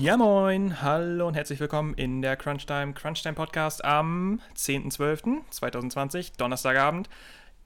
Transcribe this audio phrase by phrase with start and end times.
[0.00, 7.10] Ja moin, hallo und herzlich willkommen in der Crunchtime Crunchtime Podcast am 10.12.2020, Donnerstagabend.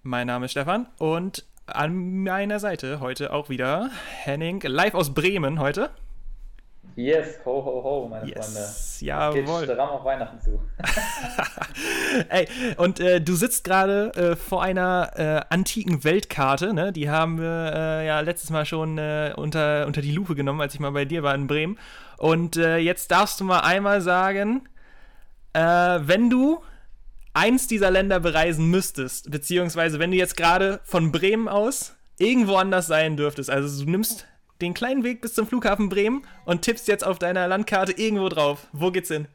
[0.02, 3.88] Mein Name ist Stefan und an meiner Seite heute auch wieder
[4.24, 5.90] Henning, live aus Bremen heute.
[6.96, 9.12] Yes, ho, ho, ho, meine yes, Freunde.
[9.12, 9.66] Jawohl.
[9.66, 10.60] Geht stramm auf Weihnachten zu.
[12.30, 16.92] Ey, und äh, du sitzt gerade äh, vor einer äh, antiken Weltkarte, ne?
[16.92, 20.74] Die haben wir äh, ja letztes Mal schon äh, unter, unter die Lupe genommen, als
[20.74, 21.78] ich mal bei dir war in Bremen.
[22.24, 24.66] Und äh, jetzt darfst du mal einmal sagen,
[25.52, 26.64] wenn du
[27.32, 32.86] eins dieser Länder bereisen müsstest, beziehungsweise wenn du jetzt gerade von Bremen aus irgendwo anders
[32.86, 34.26] sein dürftest, also du nimmst
[34.62, 38.66] den kleinen Weg bis zum Flughafen Bremen und tippst jetzt auf deiner Landkarte irgendwo drauf.
[38.72, 39.28] Wo geht's hin?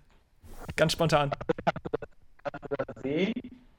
[0.75, 1.31] Ganz spontan.
[3.03, 3.31] Sehen,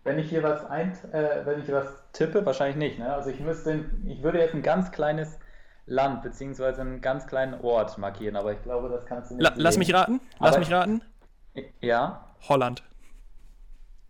[0.04, 2.98] wenn ich hier was ein, äh, wenn ich hier was tippe, wahrscheinlich nicht.
[3.00, 3.12] Ne?
[3.12, 5.38] Also ich müsste, ich würde jetzt ein ganz kleines
[5.90, 9.42] Land beziehungsweise einen ganz kleinen Ort markieren, aber ich glaube, das kannst du nicht.
[9.42, 10.20] La lass mich raten.
[10.38, 11.02] Lass aber mich raten.
[11.80, 12.32] Ja.
[12.48, 12.84] Holland.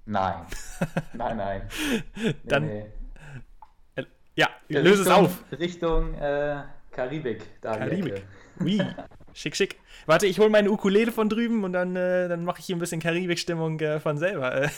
[0.04, 0.44] Nein.
[1.14, 1.68] nein, nein.
[2.16, 2.66] Nee, Dann.
[2.66, 2.86] Nee.
[3.96, 5.42] Äh, ja, löse es auf.
[5.58, 7.46] Richtung äh, Karibik.
[7.62, 8.24] Da Karibik.
[8.58, 8.82] Oui.
[9.32, 9.76] Schick, schick.
[10.04, 12.80] Warte, ich hole meine Ukulele von drüben und dann, äh, dann mache ich hier ein
[12.80, 14.50] bisschen Karibik-Stimmung äh, von selber.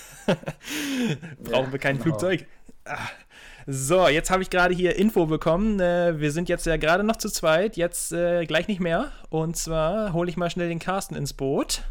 [1.43, 2.05] Brauchen ja, wir kein genau.
[2.05, 2.47] Flugzeug.
[2.85, 2.99] Ah.
[3.67, 5.79] So, jetzt habe ich gerade hier Info bekommen.
[5.79, 9.13] Äh, wir sind jetzt ja gerade noch zu zweit, jetzt äh, gleich nicht mehr.
[9.29, 11.83] Und zwar hole ich mal schnell den Carsten ins Boot.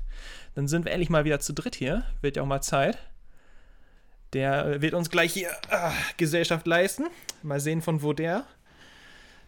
[0.54, 2.04] Dann sind wir endlich mal wieder zu dritt hier.
[2.22, 2.98] Wird ja auch mal Zeit.
[4.34, 7.06] Der äh, wird uns gleich hier ah, Gesellschaft leisten.
[7.42, 8.44] Mal sehen, von wo der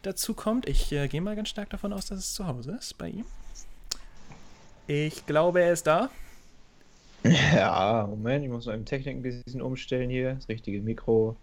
[0.02, 0.68] dazu kommt.
[0.68, 3.26] Ich äh, gehe mal ganz stark davon aus, dass es zu Hause ist bei ihm.
[4.88, 6.10] Ich glaube, er ist da.
[7.24, 10.36] Ja, Moment, ich muss noch im Technik ein bisschen umstellen hier.
[10.36, 11.38] Das richtige Mikro.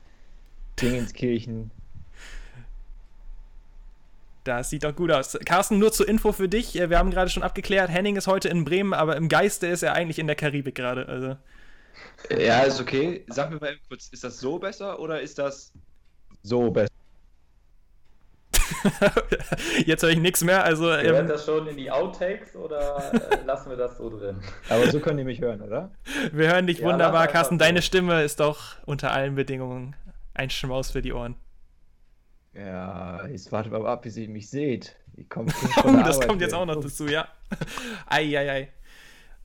[0.81, 1.71] Dingenskirchen.
[4.45, 5.39] Das sieht doch gut aus.
[5.45, 6.75] Carsten, nur zur Info für dich.
[6.75, 9.93] Wir haben gerade schon abgeklärt, Henning ist heute in Bremen, aber im Geiste ist er
[9.93, 11.07] eigentlich in der Karibik gerade.
[11.07, 11.37] Also.
[12.37, 13.25] Ja, ist okay.
[13.29, 15.73] Sag mir mal kurz, ist das so besser oder ist das
[16.43, 16.91] so besser?
[19.85, 20.65] Jetzt höre ich nichts mehr.
[20.65, 24.41] Also, Gehört ähm, das schon in die Outtakes oder äh, lassen wir das so drin?
[24.71, 25.91] Aber so können die mich hören, oder?
[26.33, 27.59] Wir hören dich ja, wunderbar, Carsten.
[27.59, 29.95] Deine Stimme ist doch unter allen Bedingungen
[30.35, 31.37] ein Schmaus für die Ohren.
[32.53, 34.97] Ja, jetzt wartet mal ab, bis ihr mich seht.
[35.37, 35.45] oh,
[36.05, 37.29] das Arbeit kommt jetzt auch noch dazu, ja.
[38.07, 38.73] Eieiei.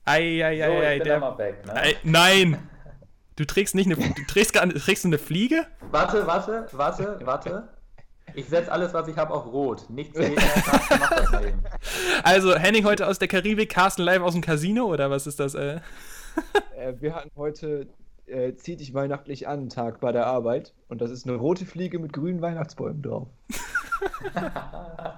[0.06, 0.68] Eieiei.
[0.68, 1.74] So, ich bin der, mal weg, ne?
[1.76, 2.70] Ei, nein!
[3.38, 5.68] Du trägst nicht eine, du trägst, trägst du eine Fliege?
[5.92, 7.68] Warte, warte, warte, warte.
[8.34, 9.90] Ich setze alles, was ich habe, auf Rot.
[9.90, 10.34] Nichts mehr.
[10.36, 11.64] Carsten, mach das mal eben.
[12.24, 15.54] Also, Henning heute aus der Karibik, Carsten live aus dem Casino oder was ist das?
[15.54, 15.82] Äh?
[16.78, 17.88] äh wir hatten heute
[18.28, 20.74] äh, Zieh dich weihnachtlich an, Tag bei der Arbeit.
[20.88, 23.28] Und das ist eine rote Fliege mit grünen Weihnachtsbäumen drauf.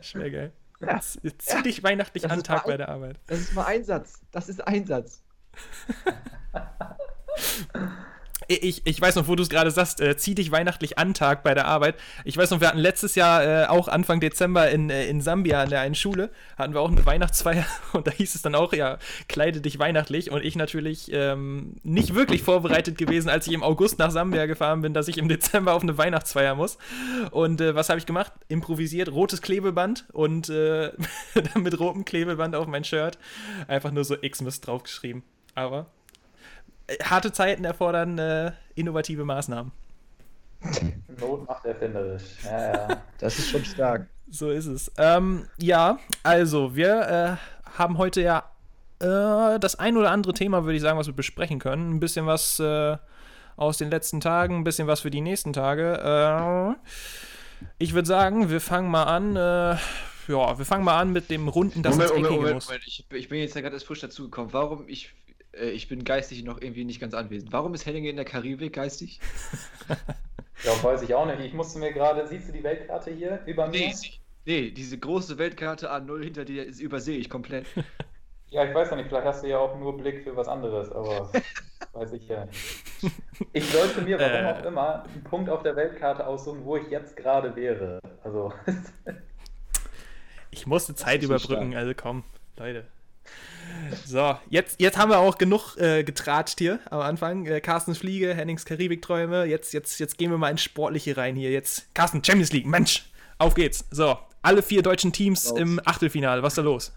[0.00, 0.52] Schwer geil.
[0.80, 1.00] Ja.
[1.00, 3.18] Zieh dich weihnachtlich das an, Tag bei der Arbeit.
[3.26, 4.20] Das ist mal Einsatz.
[4.30, 5.22] Das ist Einsatz.
[8.50, 11.42] Ich, ich weiß noch, wo du es gerade sagst, äh, zieh dich weihnachtlich an Tag
[11.42, 11.96] bei der Arbeit.
[12.24, 15.62] Ich weiß noch, wir hatten letztes Jahr äh, auch Anfang Dezember in, äh, in Sambia
[15.62, 18.72] an der einen Schule, hatten wir auch eine Weihnachtsfeier und da hieß es dann auch,
[18.72, 18.98] ja,
[19.28, 23.98] kleide dich weihnachtlich und ich natürlich ähm, nicht wirklich vorbereitet gewesen, als ich im August
[23.98, 26.78] nach Sambia gefahren bin, dass ich im Dezember auf eine Weihnachtsfeier muss.
[27.30, 28.32] Und äh, was habe ich gemacht?
[28.48, 30.92] Improvisiert, rotes Klebeband und äh,
[31.54, 33.18] mit rotem Klebeband auf mein Shirt
[33.66, 35.22] einfach nur so Xmas draufgeschrieben.
[35.54, 35.90] Aber
[37.02, 39.72] harte Zeiten erfordern äh, innovative Maßnahmen.
[41.20, 42.22] Not macht erfinderisch.
[42.44, 43.02] Ja, ja.
[43.18, 44.08] Das ist schon stark.
[44.30, 44.90] So ist es.
[44.98, 47.38] Ähm, ja, also wir
[47.70, 48.44] äh, haben heute ja
[49.00, 51.94] äh, das ein oder andere Thema, würde ich sagen, was wir besprechen können.
[51.94, 52.96] Ein bisschen was äh,
[53.56, 56.76] aus den letzten Tagen, ein bisschen was für die nächsten Tage.
[56.78, 59.36] Äh, ich würde sagen, wir fangen mal an.
[59.36, 59.76] Äh,
[60.28, 62.84] ja, wir fangen mal an mit dem Runden, das Moment, Moment, Moment, Moment.
[62.86, 64.52] Ich, ich, bin jetzt gerade erst frisch dazugekommen.
[64.52, 65.14] Warum ich
[65.52, 67.52] äh, ich bin geistig noch irgendwie nicht ganz anwesend.
[67.52, 69.20] Warum ist Henning in der Karibik geistig?
[70.64, 71.40] ja, weiß ich auch nicht.
[71.40, 73.78] Ich musste mir gerade, siehst du die Weltkarte hier über mir?
[73.78, 73.94] Nee,
[74.44, 77.66] nee, diese große Weltkarte A0 hinter dir ist übersehe ich komplett.
[78.50, 80.90] Ja, ich weiß ja nicht, vielleicht hast du ja auch nur Blick für was anderes,
[80.90, 81.30] aber
[81.92, 82.82] weiß ich ja nicht.
[83.52, 84.52] Ich sollte mir, warum äh.
[84.52, 88.00] auch immer, einen Punkt auf der Weltkarte aussuchen, wo ich jetzt gerade wäre.
[88.24, 88.54] Also.
[90.50, 92.24] ich musste Zeit überbrücken, also komm,
[92.56, 92.86] Leute.
[94.04, 97.46] So, jetzt, jetzt haben wir auch genug äh, getratscht hier am Anfang.
[97.46, 99.44] Äh, Carstens Fliege, Hennings Karibikträume.
[99.44, 101.50] Jetzt, jetzt, jetzt gehen wir mal ins Sportliche rein hier.
[101.50, 103.06] Jetzt, Carsten, Champions League, Mensch,
[103.38, 103.86] auf geht's.
[103.90, 105.58] So, alle vier deutschen Teams Raus.
[105.58, 106.42] im Achtelfinale.
[106.42, 106.92] Was ist da los?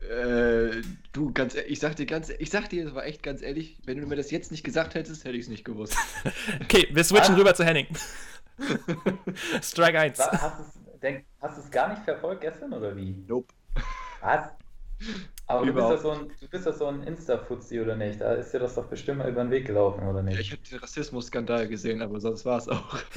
[0.00, 3.42] Äh, du, ganz e-, ich sag dir ganz, ich sag dir, das war echt ganz
[3.42, 5.96] ehrlich, wenn du mir das jetzt nicht gesagt hättest, hätte ich es nicht gewusst.
[6.62, 7.38] okay, wir switchen ah.
[7.38, 7.86] rüber zu Henning.
[9.62, 10.18] Strike 1.
[10.18, 13.16] Hast denk, hast du es gar nicht verfolgt gestern oder wie?
[13.26, 13.52] Nope.
[14.20, 14.48] Was?
[15.48, 18.20] Aber du bist, doch so ein, du bist doch so ein Insta-Fuzzi oder nicht?
[18.20, 20.40] Da ist dir das doch bestimmt mal über den Weg gelaufen, oder Ja, nicht?
[20.40, 22.98] ich habe den Rassismus-Skandal gesehen, aber sonst war es auch.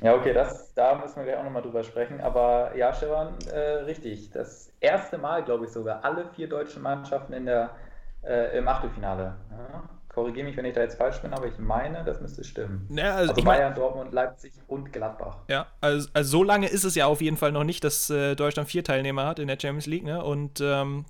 [0.00, 2.20] Ja, okay, das, da müssen wir gleich auch nochmal drüber sprechen.
[2.20, 4.30] Aber ja, Stefan, äh, richtig.
[4.30, 7.76] Das erste Mal, glaube ich sogar, alle vier deutschen Mannschaften in der,
[8.22, 9.36] äh, im Achtelfinale.
[9.50, 9.88] Ja?
[10.14, 12.88] Korrigiere mich, wenn ich da jetzt falsch bin, aber ich meine, das müsste stimmen.
[12.94, 15.38] Ja, also Also ich mein- Bayern, Dortmund, Leipzig und Gladbach.
[15.48, 18.34] Ja, also, also so lange ist es ja auf jeden Fall noch nicht, dass äh,
[18.36, 20.22] Deutschland vier Teilnehmer hat in der Champions League, ne?
[20.22, 21.04] Und ähm,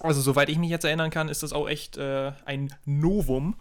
[0.00, 3.56] also soweit ich mich jetzt erinnern kann, ist das auch echt äh, ein Novum,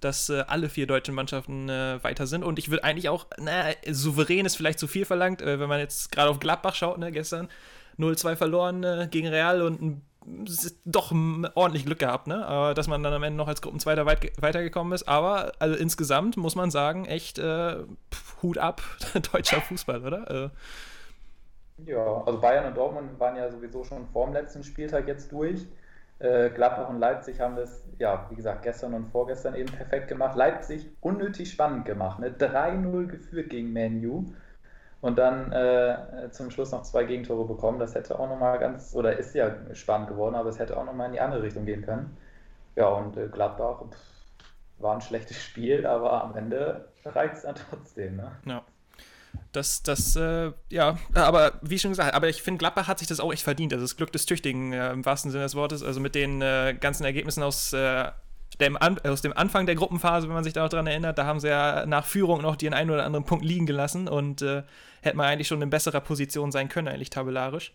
[0.00, 2.42] dass äh, alle vier deutschen Mannschaften äh, weiter sind.
[2.42, 5.78] Und ich würde eigentlich auch, naja, souverän ist vielleicht zu viel verlangt, äh, wenn man
[5.80, 7.48] jetzt gerade auf Gladbach schaut, ne, gestern
[7.98, 10.02] 0-2 verloren äh, gegen Real und ein
[10.84, 11.12] doch
[11.54, 12.72] ordentlich Glück gehabt, ne?
[12.74, 15.08] Dass man dann am Ende noch als Gruppenzweiter weit, ge- weitergekommen ist.
[15.08, 17.76] Aber also insgesamt muss man sagen, echt äh,
[18.42, 18.82] Hut ab,
[19.32, 20.30] deutscher Fußball, oder?
[20.30, 20.50] Äh,
[21.86, 25.66] Ja, also Bayern und Dortmund waren ja sowieso schon vor dem letzten Spieltag jetzt durch.
[26.18, 30.36] Äh, Gladbach und Leipzig haben das, ja, wie gesagt, gestern und vorgestern eben perfekt gemacht.
[30.36, 32.30] Leipzig unnötig spannend gemacht, ne?
[32.30, 34.34] 3-0 geführt gegen Manu
[35.00, 37.78] und dann äh, zum Schluss noch zwei Gegentore bekommen.
[37.78, 41.06] Das hätte auch nochmal ganz, oder ist ja spannend geworden, aber es hätte auch nochmal
[41.06, 42.16] in die andere Richtung gehen können.
[42.76, 43.98] Ja, und äh, Gladbach pff,
[44.78, 48.32] war ein schlechtes Spiel, aber am Ende reicht es dann trotzdem, ne?
[48.44, 48.62] Ja.
[49.52, 53.20] Das, das, äh, ja, aber wie schon gesagt, aber ich finde, Gladbach hat sich das
[53.20, 53.72] auch echt verdient.
[53.72, 55.82] Also das Glück des Tüchtigen äh, im wahrsten Sinne des Wortes.
[55.82, 58.10] Also mit den äh, ganzen Ergebnissen aus, äh,
[58.60, 61.40] dem aus dem Anfang der Gruppenphase, wenn man sich da noch dran erinnert, da haben
[61.40, 64.62] sie ja nach Führung noch den einen oder anderen Punkt liegen gelassen und äh,
[65.02, 67.72] hätte man eigentlich schon in besserer Position sein können, eigentlich tabellarisch.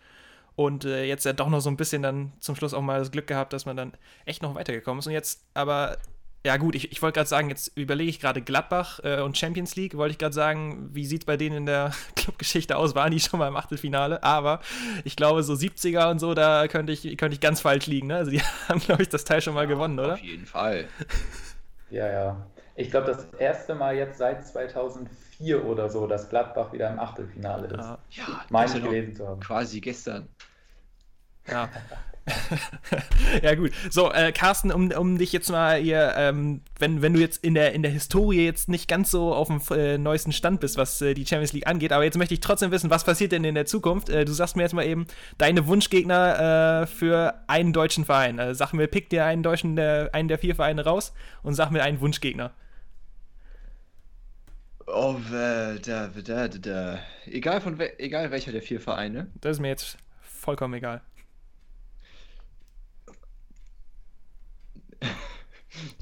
[0.55, 3.11] Und äh, jetzt ja doch noch so ein bisschen dann zum Schluss auch mal das
[3.11, 3.93] Glück gehabt, dass man dann
[4.25, 5.07] echt noch weitergekommen ist.
[5.07, 5.97] Und jetzt aber
[6.45, 9.75] ja, gut, ich, ich wollte gerade sagen, jetzt überlege ich gerade Gladbach äh, und Champions
[9.75, 9.97] League.
[9.97, 12.93] Wollte ich gerade sagen, wie sieht es bei denen in der Clubgeschichte aus?
[12.93, 14.21] Waren die schon mal im Achtelfinale?
[14.21, 14.59] Aber
[15.03, 18.07] ich glaube, so 70er und so, da könnte ich, könnte ich ganz falsch liegen.
[18.07, 18.17] Ne?
[18.17, 20.13] Also, die haben, glaube ich, das Teil schon mal gewonnen, oder?
[20.13, 20.87] Auf jeden Fall.
[21.89, 22.45] Ja, ja.
[22.75, 27.67] Ich glaube, das erste Mal jetzt seit 2004 oder so, dass Gladbach wieder im Achtelfinale
[27.69, 27.77] ist.
[27.77, 27.97] Ja.
[28.11, 29.39] Ja, Meine das ich ja gelesen zu haben.
[29.39, 30.29] quasi gestern.
[31.47, 31.69] Ja.
[33.43, 33.71] ja, gut.
[33.91, 37.53] So, äh, Carsten, um, um dich jetzt mal hier, ähm, wenn, wenn du jetzt in
[37.53, 41.01] der, in der Historie jetzt nicht ganz so auf dem äh, neuesten Stand bist, was
[41.01, 43.53] äh, die Champions League angeht, aber jetzt möchte ich trotzdem wissen, was passiert denn in
[43.53, 44.09] der Zukunft?
[44.09, 45.05] Äh, du sagst mir jetzt mal eben
[45.37, 48.39] deine Wunschgegner äh, für einen deutschen Verein.
[48.39, 51.13] Also sag mir, pick dir einen deutschen, einen der vier Vereine raus
[51.43, 52.51] und sag mir einen Wunschgegner.
[54.87, 56.99] Oh, da, da, da, da.
[57.25, 59.27] Egal, von we egal welcher der vier Vereine.
[59.41, 61.01] Das ist mir jetzt vollkommen egal.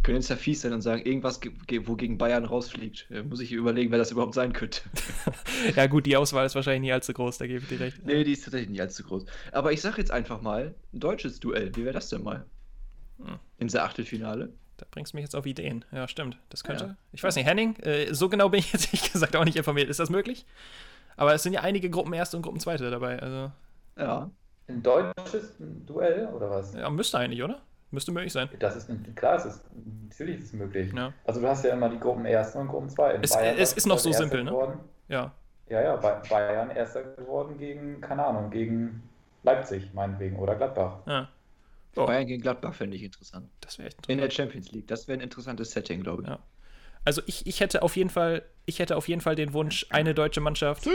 [0.03, 3.07] Können jetzt ja fies sein und sagen, irgendwas, ge- ge- wo gegen Bayern rausfliegt.
[3.27, 4.81] Muss ich überlegen, wer das überhaupt sein könnte.
[5.75, 8.05] ja, gut, die Auswahl ist wahrscheinlich nie allzu groß, da gebe ich dir recht.
[8.05, 9.25] nee, die ist tatsächlich nicht allzu groß.
[9.51, 11.75] Aber ich sag jetzt einfach mal, ein deutsches Duell.
[11.75, 12.45] Wie wäre das denn mal?
[13.17, 13.39] Hm.
[13.57, 14.53] In dieser Achtelfinale.
[14.77, 15.85] Da bringst du mich jetzt auf Ideen.
[15.91, 16.37] Ja, stimmt.
[16.49, 16.83] Das könnte.
[16.85, 16.97] Ja.
[17.11, 19.89] Ich weiß nicht, Henning, äh, so genau bin ich jetzt ehrlich gesagt auch nicht informiert.
[19.89, 20.45] Ist das möglich?
[21.15, 23.19] Aber es sind ja einige Gruppenerste und Gruppenzweite dabei.
[23.19, 23.51] Also,
[23.97, 24.29] Ja.
[24.67, 26.73] Ein deutsches Duell oder was?
[26.75, 27.59] ja, müsste eigentlich, oder?
[27.93, 28.49] Müsste möglich sein.
[28.59, 29.63] Das ist klar, es ist,
[30.09, 30.91] natürlich ist es möglich.
[30.93, 31.13] Ja.
[31.25, 33.23] Also du hast ja immer die Gruppen Ersten und Gruppen Zweiten.
[33.23, 34.49] Es- es ist noch so simpel, ne?
[34.49, 34.79] Geworden.
[35.07, 35.31] Ja.
[35.69, 39.03] Ja, ja, Ba- Bayern Erster geworden gegen, keine Ahnung, gegen
[39.43, 40.97] Leipzig meinetwegen oder Gladbach.
[41.07, 41.29] ja.
[41.95, 43.47] Oh, Bayern gegen Gladbach fände ich interessant.
[43.61, 44.33] das wäre echt In der interessant.
[44.51, 44.87] Champions League.
[44.87, 46.27] Das wäre ein interessantes Setting, glaube ich.
[46.27, 46.39] Ja.
[47.05, 50.15] Also ich, ich hätte auf jeden Fall, ich hätte auf jeden Fall den Wunsch, eine
[50.15, 50.87] deutsche Mannschaft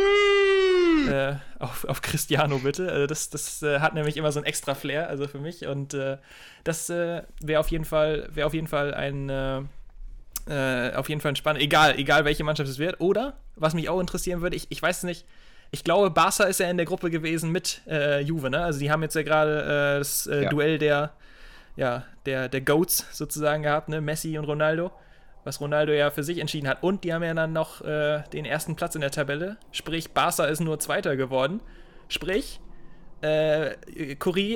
[1.06, 2.90] äh, auf, auf Cristiano bitte.
[2.90, 5.66] Also das das äh, hat nämlich immer so ein extra Flair, also für mich.
[5.66, 6.18] Und äh,
[6.64, 9.60] das äh, wäre auf jeden Fall, wäre auf jeden Fall ein äh,
[10.48, 11.62] äh, auf jeden Fall ein spannend.
[11.62, 13.00] Egal, egal welche Mannschaft es wird.
[13.00, 15.26] Oder, was mich auch interessieren würde, ich, ich weiß es nicht,
[15.70, 17.82] ich glaube, Barca ist ja in der Gruppe gewesen mit
[18.24, 18.64] Juve, ne?
[18.64, 20.48] Also die haben jetzt ja gerade das Ja.
[20.48, 21.12] Duell der,
[21.76, 24.00] ja, der, der Goats sozusagen gehabt, ne?
[24.00, 24.90] Messi und Ronaldo.
[25.48, 26.82] Was Ronaldo ja für sich entschieden hat.
[26.82, 29.56] Und die haben ja dann noch äh, den ersten Platz in der Tabelle.
[29.72, 31.62] Sprich, Barca ist nur Zweiter geworden.
[32.08, 32.60] Sprich,
[33.22, 33.70] äh,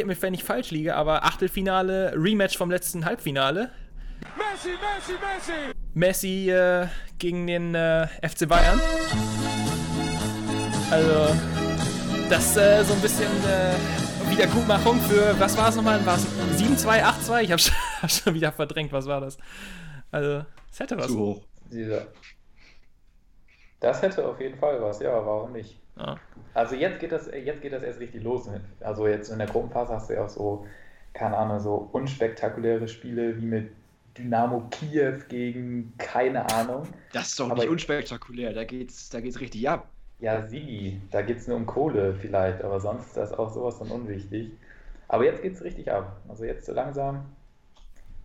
[0.05, 3.71] mich, wenn ich falsch liege, aber Achtelfinale, Rematch vom letzten Halbfinale.
[4.37, 5.73] Messi, Messi, Messi!
[5.95, 6.87] Messi äh,
[7.19, 8.79] gegen den äh, FC Bayern.
[10.91, 11.35] Also,
[12.29, 16.05] das äh, so ein bisschen äh, Wiedergutmachung für, was war es nochmal?
[16.05, 16.27] War es
[16.61, 17.41] 7-2, 8-2?
[17.41, 19.39] Ich habe schon, hab schon wieder verdrängt, was war das?
[20.13, 21.09] Also, es hätte was.
[21.09, 21.43] Zu hoch.
[23.81, 25.81] Das hätte auf jeden Fall was, ja, warum nicht?
[25.97, 26.17] Ja.
[26.55, 28.49] Also jetzt geht das, jetzt geht das erst richtig los.
[28.81, 30.67] Also jetzt in der Gruppenphase hast du ja auch so,
[31.15, 33.73] keine Ahnung, so unspektakuläre Spiele wie mit
[34.17, 36.87] Dynamo Kiew gegen keine Ahnung.
[37.13, 38.53] Das ist doch Aber- nicht unspektakulär.
[38.53, 39.89] Da geht's, da geht's richtig ab.
[40.21, 43.79] Ja, Sigi, da geht es nur um Kohle vielleicht, aber sonst ist das auch sowas
[43.79, 44.53] von unwichtig.
[45.09, 46.21] Aber jetzt geht es richtig ab.
[46.29, 47.25] Also jetzt so langsam,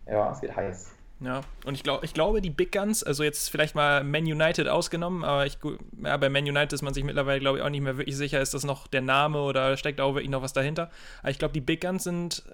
[0.06, 0.92] ja, es wird heiß.
[1.20, 4.68] Ja, und ich, glaub, ich glaube, die Big Guns, also jetzt vielleicht mal Man United
[4.68, 5.58] ausgenommen, aber ich,
[6.04, 8.40] ja, bei Man United ist man sich mittlerweile, glaube ich, auch nicht mehr wirklich sicher,
[8.40, 10.90] ist das noch der Name oder steckt auch wirklich noch was dahinter.
[11.20, 12.44] Aber ich glaube, die Big Guns sind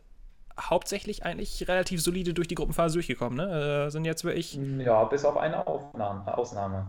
[0.59, 3.87] hauptsächlich eigentlich relativ solide durch die Gruppenphase durchgekommen, ne?
[3.87, 4.59] Äh, sind jetzt wirklich.
[4.79, 6.87] Ja, bis auf eine Aufnahme, Ausnahme.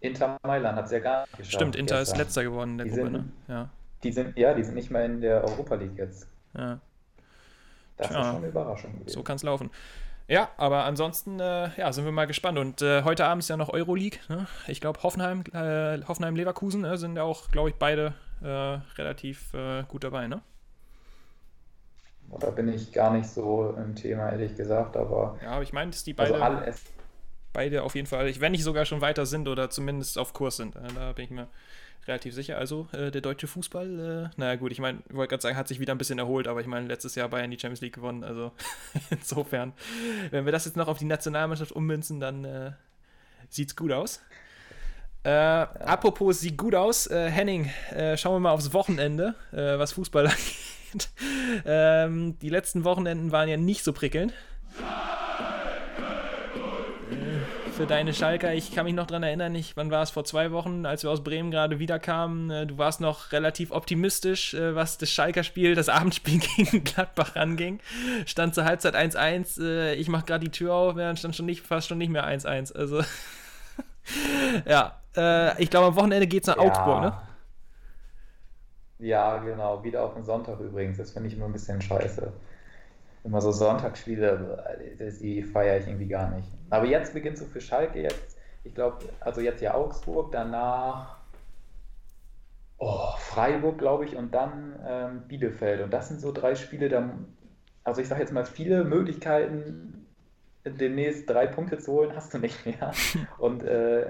[0.00, 1.54] Inter Mailand hat es ja gar nicht geschafft.
[1.54, 2.20] Stimmt, Inter gestern.
[2.20, 3.24] ist letzter geworden in der die Gruppe, sind, ne?
[3.48, 3.68] Ja.
[4.04, 6.28] Die sind, ja, die sind nicht mehr in der Europa League jetzt.
[6.56, 6.78] Ja.
[7.96, 9.08] Das Tja, ist schon eine Überraschung gewesen.
[9.08, 9.70] So kann es laufen.
[10.28, 12.58] Ja, aber ansonsten äh, ja, sind wir mal gespannt.
[12.58, 14.18] Und äh, heute Abend ist ja noch Euroleague.
[14.28, 14.46] Ne?
[14.66, 19.54] Ich glaube, Hoffenheim, äh, Hoffenheim, Leverkusen äh, sind ja auch, glaube ich, beide äh, relativ
[19.54, 20.42] äh, gut dabei, ne?
[22.40, 25.38] Da bin ich gar nicht so im Thema, ehrlich gesagt, aber.
[25.42, 26.82] Ja, aber ich meine, dass die beide, also alles,
[27.54, 30.76] beide auf jeden Fall, wenn nicht sogar schon weiter sind oder zumindest auf Kurs sind.
[30.76, 31.48] Da bin ich mir
[32.08, 32.58] relativ sicher.
[32.58, 35.80] Also äh, der deutsche Fußball, äh, naja gut, ich meine, wollte gerade sagen, hat sich
[35.80, 38.24] wieder ein bisschen erholt, aber ich meine, letztes Jahr Bayern die Champions League gewonnen.
[38.24, 38.52] Also
[39.10, 39.72] insofern,
[40.30, 42.72] wenn wir das jetzt noch auf die Nationalmannschaft ummünzen, dann äh,
[43.48, 44.20] sieht's gut aus.
[45.24, 49.92] Äh, Apropos sieht gut aus, äh, Henning, äh, schauen wir mal aufs Wochenende, äh, was
[49.92, 50.26] Fußball
[50.92, 51.10] angeht.
[51.66, 54.32] ähm, die letzten Wochenenden waren ja nicht so prickelnd.
[54.32, 55.07] Äh,
[57.78, 60.50] Für deine Schalker, ich kann mich noch dran erinnern, ich, wann war es vor zwei
[60.50, 62.50] Wochen, als wir aus Bremen gerade wiederkamen.
[62.50, 67.36] Äh, du warst noch relativ optimistisch, äh, was das Schalker Spiel, das Abendspiel gegen Gladbach
[67.36, 67.78] anging.
[68.26, 71.64] Stand zur Halbzeit 1-1, äh, ich mach gerade die Tür auf, dann stand schon nicht,
[71.64, 72.74] fast schon nicht mehr 1-1.
[72.74, 73.00] Also
[74.66, 74.96] ja,
[75.58, 76.62] ich glaube, am Wochenende geht es nach Ja.
[76.62, 77.12] Augsburg, ne?
[78.98, 79.84] Ja, genau.
[79.84, 80.98] Wieder auf den Sonntag übrigens.
[80.98, 82.32] Das finde ich immer ein bisschen scheiße.
[83.28, 84.64] Immer so Sonntagsspiele,
[84.98, 86.48] äh, die feiere ich irgendwie gar nicht.
[86.70, 91.18] Aber jetzt beginnt so für Schalke jetzt, ich glaube, also jetzt ja Augsburg, danach
[92.78, 95.82] oh, Freiburg, glaube ich, und dann ähm, Bielefeld.
[95.82, 97.10] Und das sind so drei Spiele, da,
[97.84, 100.06] also ich sage jetzt mal, viele Möglichkeiten,
[100.64, 102.92] demnächst drei Punkte zu holen, hast du nicht mehr.
[103.38, 104.06] Und äh,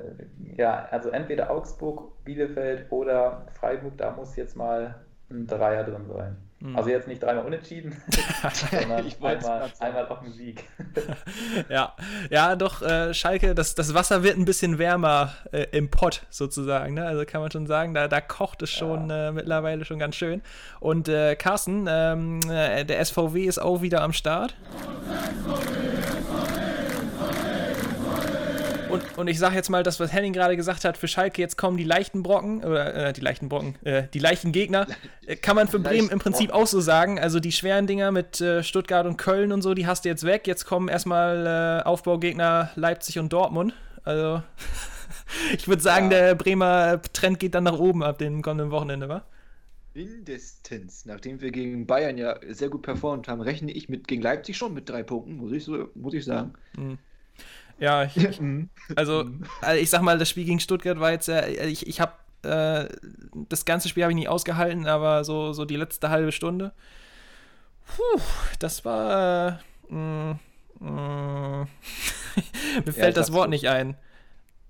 [0.56, 4.94] ja, also entweder Augsburg, Bielefeld oder Freiburg, da muss jetzt mal
[5.28, 6.36] ein Dreier drin sein.
[6.60, 6.76] Hm.
[6.76, 8.02] Also jetzt nicht dreimal unentschieden,
[8.52, 10.64] sondern einmal, einmal auf den Sieg.
[11.68, 11.94] Ja,
[12.30, 16.94] ja, doch, äh, Schalke, das, das Wasser wird ein bisschen wärmer äh, im Pott sozusagen.
[16.94, 17.04] Ne?
[17.04, 20.42] Also kann man schon sagen, da, da kocht es schon äh, mittlerweile schon ganz schön.
[20.80, 24.56] Und äh, Carsten, ähm, äh, der SVW ist auch wieder am Start.
[28.90, 31.56] Und, und ich sage jetzt mal das, was Henning gerade gesagt hat, für Schalke jetzt
[31.56, 34.86] kommen die leichten Brocken, oder äh, die leichten Brocken, äh, die leichten Gegner.
[35.26, 37.18] Äh, kann man für Bremen im Prinzip auch so sagen.
[37.18, 40.24] Also die schweren Dinger mit äh, Stuttgart und Köln und so, die hast du jetzt
[40.24, 40.46] weg.
[40.46, 43.74] Jetzt kommen erstmal äh, Aufbaugegner Leipzig und Dortmund.
[44.04, 44.42] Also
[45.54, 46.18] ich würde sagen, Ja.
[46.18, 49.24] der Bremer Trend geht dann nach oben ab dem kommenden Wochenende, wa?
[49.94, 51.04] Mindestens.
[51.06, 54.72] Nachdem wir gegen Bayern ja sehr gut performt haben, rechne ich mit gegen Leipzig schon
[54.72, 56.52] mit drei Punkten, muss ich, so, muss ich sagen.
[57.78, 58.70] Ja, ich, Mhm.
[58.96, 59.30] Also,
[59.60, 62.88] also ich sag mal, das Spiel gegen Stuttgart war jetzt ja, ich, ich habe äh,
[63.48, 66.72] das ganze Spiel habe ich nicht ausgehalten, aber so, so die letzte halbe Stunde,
[67.84, 68.20] puh,
[68.58, 70.38] das war, äh, mm,
[70.80, 71.66] mm,
[72.84, 73.96] mir fällt das sag's Wort nicht ein.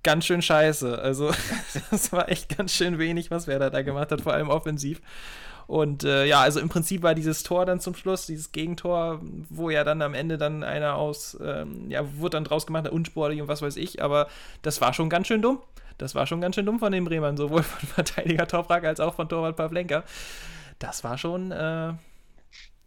[0.03, 0.99] Ganz schön scheiße.
[0.99, 1.33] Also,
[1.91, 5.01] das war echt ganz schön wenig, was Werder da gemacht hat, vor allem offensiv.
[5.69, 9.21] Und äh, ja, also im Prinzip war dieses Tor dann zum Schluss, dieses Gegentor,
[9.51, 13.43] wo ja dann am Ende dann einer aus, ähm, ja, wurde dann draus gemacht, unsportlich
[13.43, 14.29] und was weiß ich, aber
[14.63, 15.61] das war schon ganz schön dumm.
[15.99, 19.15] Das war schon ganz schön dumm von den Bremern, sowohl von Verteidiger Toprak als auch
[19.15, 20.05] von Torwart Pavlenka.
[20.79, 21.93] Das war schon, äh,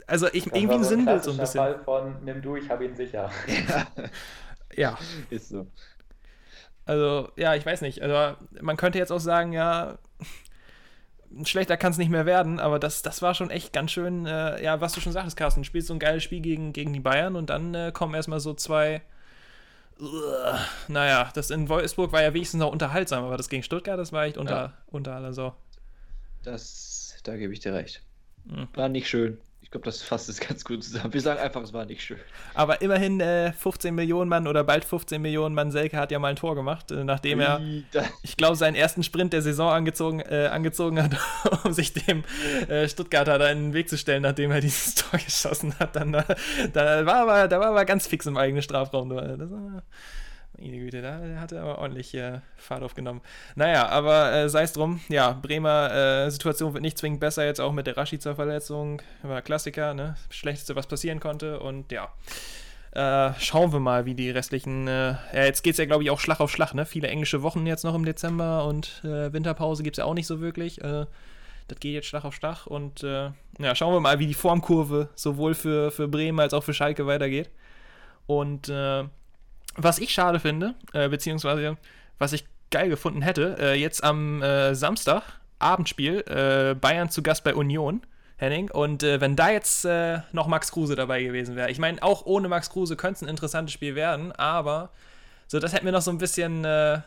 [0.07, 1.59] also ich, Das irgendwie ein so Sinnbild so ein bisschen.
[1.61, 3.29] Fall von nimm du, ich habe ihn sicher.
[4.75, 4.97] Ja,
[5.29, 5.67] Ist so.
[6.85, 8.01] Also, ja, ich weiß nicht.
[8.01, 9.97] Also, man könnte jetzt auch sagen, ja,
[11.45, 14.61] schlechter kann es nicht mehr werden, aber das, das war schon echt ganz schön, äh,
[14.63, 17.35] ja, was du schon sagtest, Carsten, spielst so ein geiles Spiel gegen, gegen die Bayern
[17.35, 19.01] und dann äh, kommen erstmal so zwei.
[19.99, 24.11] Uah, naja, das in Wolfsburg war ja wenigstens noch unterhaltsam, aber das gegen Stuttgart, das
[24.11, 24.73] war echt unter, Ja.
[24.87, 25.55] unter aller Sau.
[26.43, 28.01] Das, da gebe ich dir recht.
[28.45, 28.67] Mhm.
[28.73, 29.37] War nicht schön.
[29.71, 31.13] Ich glaube, das fasst es ganz gut zusammen.
[31.13, 32.19] Wir sagen einfach, es war nicht schön.
[32.53, 36.27] Aber immerhin äh, 15 Millionen Mann oder bald 15 Millionen Mann Selke hat ja mal
[36.27, 37.61] ein Tor gemacht, äh, nachdem er.
[38.21, 41.15] Ich glaube, seinen ersten Sprint der Saison angezogen, äh, angezogen hat,
[41.63, 42.25] um sich dem
[42.67, 45.95] äh, Stuttgarter da in den Weg zu stellen, nachdem er dieses Tor geschossen hat.
[45.95, 46.25] Dann, da,
[46.73, 49.07] da, war aber, da war aber ganz fix im eigenen Strafraum.
[49.07, 49.83] Das war,
[50.61, 53.21] meine Güte, da hat er aber ordentlich äh, Fahrt aufgenommen.
[53.55, 55.01] Naja, aber äh, sei es drum.
[55.09, 59.01] Ja, Bremer äh, Situation wird nicht zwingend besser, jetzt auch mit der Rashica Verletzung.
[59.23, 60.15] War Klassiker, ne?
[60.29, 61.59] Schlechteste, was passieren konnte.
[61.59, 62.09] Und ja.
[62.91, 64.87] Äh, schauen wir mal, wie die restlichen.
[64.87, 66.85] Äh, ja, jetzt geht es ja, glaube ich, auch Schlag auf Schlag, ne?
[66.85, 70.27] Viele englische Wochen jetzt noch im Dezember und äh, Winterpause gibt es ja auch nicht
[70.27, 70.81] so wirklich.
[70.81, 71.05] Äh,
[71.69, 75.07] das geht jetzt Schlag auf Schlag und äh, ja, schauen wir mal, wie die Formkurve
[75.15, 77.49] sowohl für, für Bremen als auch für Schalke weitergeht.
[78.25, 79.05] Und äh,
[79.75, 81.77] was ich schade finde, beziehungsweise
[82.19, 85.23] was ich geil gefunden hätte, jetzt am Samstag,
[85.59, 88.01] Abendspiel, Bayern zu Gast bei Union
[88.41, 88.71] Henning.
[88.71, 92.25] Und äh, wenn da jetzt äh, noch Max Kruse dabei gewesen wäre, ich meine, auch
[92.25, 94.89] ohne Max Kruse könnte es ein interessantes Spiel werden, aber
[95.47, 96.65] so, das hätte mir noch so ein bisschen.
[96.65, 97.01] Äh,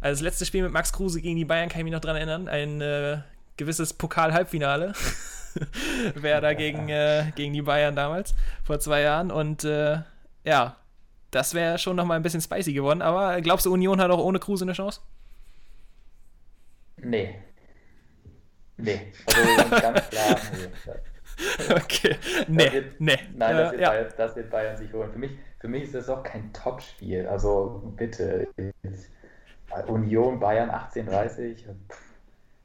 [0.00, 2.16] also das letzte Spiel mit Max Kruse gegen die Bayern kann ich mich noch dran
[2.16, 2.48] erinnern.
[2.48, 3.18] Ein äh,
[3.56, 4.92] gewisses Pokal-Halbfinale.
[6.14, 8.34] wäre da gegen, äh, die Bayern damals,
[8.64, 9.30] vor zwei Jahren.
[9.30, 9.98] Und äh,
[10.44, 10.76] ja,
[11.32, 13.02] das wäre schon noch mal ein bisschen spicy geworden.
[13.02, 15.00] Aber glaubst du, Union hat auch ohne Kruse eine Chance?
[16.96, 17.34] Nee,
[18.82, 20.92] Nee, also ganz klar, nee.
[21.70, 22.16] Okay,
[22.48, 23.18] nee, wird, nee.
[23.34, 23.90] Nein, das, äh, wird ja.
[23.90, 25.10] Bayern, das, wird Bayern, sich holen.
[25.12, 27.26] Für mich, für mich ist das auch kein Topspiel.
[27.26, 28.48] Also bitte,
[29.86, 31.64] Union Bayern 18:30.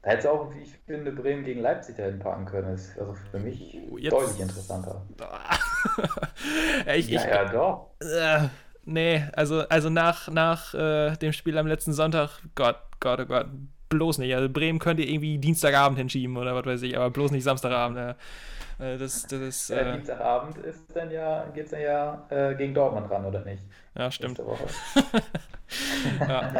[0.08, 2.70] Da hätte es auch, wie ich finde, Bremen gegen Leipzig dahin packen können.
[2.70, 4.10] Das ist also für mich oh, Jetzt.
[4.10, 5.02] deutlich interessanter.
[6.96, 7.90] ich, ja, ich, ja, doch.
[8.00, 8.48] Äh,
[8.86, 13.48] nee, also, also nach, nach äh, dem Spiel am letzten Sonntag, Gott, Gott, oh Gott,
[13.90, 14.34] bloß nicht.
[14.34, 17.98] Also Bremen könnt ihr irgendwie Dienstagabend hinschieben oder was weiß ich, aber bloß nicht Samstagabend.
[17.98, 18.16] Ja.
[18.78, 22.74] Äh, das, das ist, äh, Dienstagabend ist dann ja, geht es dann ja äh, gegen
[22.74, 23.62] Dortmund ran, oder nicht?
[23.96, 24.38] Ja, stimmt.
[26.20, 26.52] ja.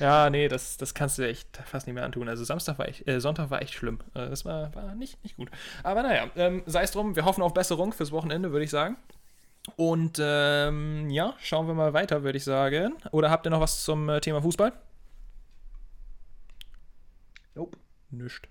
[0.00, 2.28] ja, nee, das, das kannst du echt fast nicht mehr antun.
[2.28, 3.98] Also Samstag war echt, äh, Sonntag war echt schlimm.
[4.14, 5.50] Äh, das war, war nicht, nicht gut.
[5.82, 8.96] Aber naja, ähm, sei es drum, wir hoffen auf Besserung fürs Wochenende, würde ich sagen.
[9.76, 12.94] Und ähm, ja, schauen wir mal weiter, würde ich sagen.
[13.10, 14.72] Oder habt ihr noch was zum äh, Thema Fußball?
[17.54, 17.76] Nope.
[18.10, 18.48] Nischt.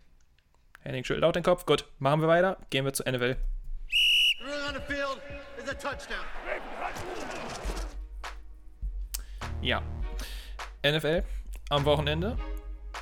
[0.86, 1.66] Henning schüttelt auch den Kopf.
[1.66, 2.58] Gut, machen wir weiter.
[2.70, 3.36] Gehen wir zur NFL.
[9.62, 9.82] Ja.
[10.86, 11.24] NFL
[11.70, 12.38] am Wochenende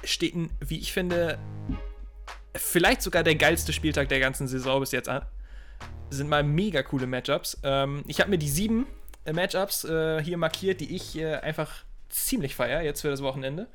[0.04, 1.38] steht ein, wie ich finde,
[2.56, 5.26] vielleicht sogar der geilste Spieltag der ganzen Saison bis jetzt an.
[6.10, 7.60] Sind mal mega coole Matchups.
[7.64, 8.86] Ähm, ich habe mir die sieben
[9.26, 13.68] äh, Matchups äh, hier markiert, die ich äh, einfach ziemlich feier jetzt für das Wochenende.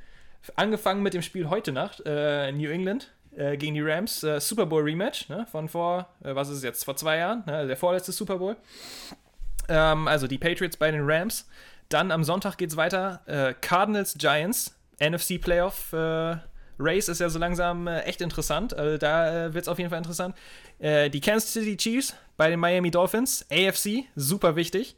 [0.57, 4.66] Angefangen mit dem Spiel heute Nacht, äh, New England äh, gegen die Rams, äh, Super
[4.66, 7.77] Bowl Rematch, ne, von vor, äh, was ist es jetzt, vor zwei Jahren, ne, der
[7.77, 8.57] vorletzte Super Bowl.
[9.68, 11.46] Ähm, also die Patriots bei den Rams.
[11.88, 16.37] Dann am Sonntag geht es weiter, äh, Cardinals Giants, NFC Playoff äh,
[16.81, 20.37] Race ist ja so langsam echt interessant, also da wird es auf jeden Fall interessant.
[20.81, 24.94] die Kansas City Chiefs bei den Miami Dolphins, AFC, super wichtig.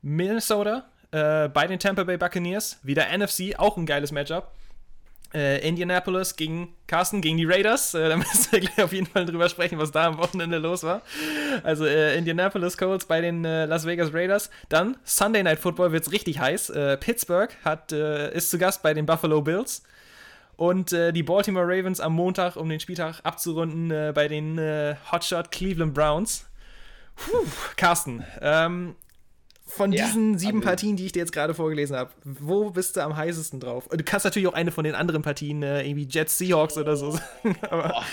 [0.00, 2.78] Minnesota äh, bei den Tampa Bay Buccaneers.
[2.82, 4.50] Wieder NFC, auch ein geiles Matchup.
[5.34, 7.92] Äh, Indianapolis gegen Carsten, gegen die Raiders.
[7.94, 10.84] Äh, da müssen wir gleich auf jeden Fall drüber sprechen, was da am Wochenende los
[10.84, 11.02] war.
[11.64, 14.48] Also äh, Indianapolis Colts bei den äh, Las Vegas Raiders.
[14.68, 16.70] Dann Sunday Night Football wird es richtig heiß.
[16.70, 19.82] Äh, Pittsburgh hat, ist zu Gast bei den Buffalo Bills.
[20.56, 24.60] Und die Baltimore Ravens am Montag, um den Spieltag abzurunden, bei den
[25.10, 26.46] Hotshot Cleveland Browns.
[27.16, 27.44] Puh,
[27.76, 28.94] Carsten, ähm,
[29.66, 32.96] von ja, diesen sieben also, Partien, die ich dir jetzt gerade vorgelesen habe, wo bist
[32.96, 33.88] du am heißesten drauf?
[33.90, 37.12] Du kannst natürlich auch eine von den anderen Partien, äh, irgendwie Jets, Seahawks oder so
[37.12, 37.56] sagen.
[37.70, 38.04] boah.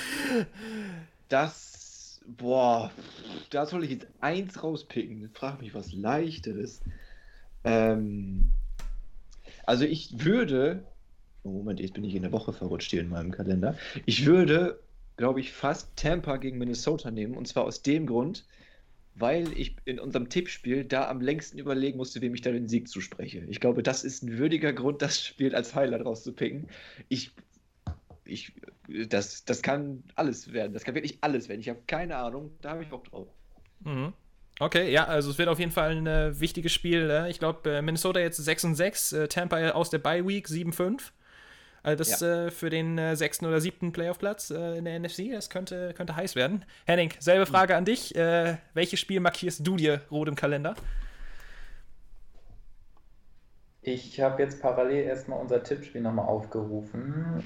[1.27, 2.91] Das, boah,
[3.49, 5.29] da soll ich jetzt eins rauspicken.
[5.33, 6.81] Frag mich was leichteres.
[7.63, 8.49] Ähm,
[9.65, 10.83] also ich würde,
[11.43, 13.77] Moment, jetzt bin ich in der Woche verrutscht hier in meinem Kalender.
[14.05, 14.79] Ich würde,
[15.17, 17.35] glaube ich, fast Tampa gegen Minnesota nehmen.
[17.35, 18.45] Und zwar aus dem Grund,
[19.15, 22.87] weil ich in unserem Tippspiel da am längsten überlegen musste, wem ich da den Sieg
[22.87, 23.43] zuspreche.
[23.49, 26.67] Ich glaube, das ist ein würdiger Grund, das Spiel als Highlight rauszupicken.
[27.09, 27.31] Ich,
[28.25, 28.53] ich,
[29.09, 30.73] das, das kann alles werden.
[30.73, 31.61] Das kann wirklich alles werden.
[31.61, 33.27] Ich habe keine Ahnung, da habe ich Bock drauf.
[33.81, 34.13] Mhm.
[34.59, 37.09] Okay, ja, also es wird auf jeden Fall ein äh, wichtiges Spiel.
[37.09, 40.47] Äh, ich glaube, äh, Minnesota jetzt 6 und 6, äh, Tampa aus der Bye Week
[40.47, 41.11] 7-5.
[41.83, 42.45] Also das ja.
[42.45, 46.15] äh, für den äh, sechsten oder siebten Playoff-Platz äh, in der NFC, das könnte, könnte
[46.15, 46.63] heiß werden.
[46.85, 47.51] Henning, selbe hm.
[47.51, 48.15] Frage an dich.
[48.15, 50.75] Äh, welches Spiel markierst du dir rot im Kalender?
[53.81, 57.43] Ich habe jetzt parallel erstmal unser Tippspiel nochmal aufgerufen,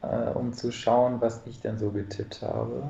[0.00, 2.88] äh, um zu schauen, was ich denn so getippt habe.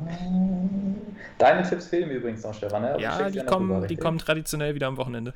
[1.38, 2.82] Deine Tipps fehlen mir übrigens noch, Stefan.
[2.82, 2.96] Ne?
[3.00, 5.34] Ja, die kommen, die kommen traditionell wieder am Wochenende.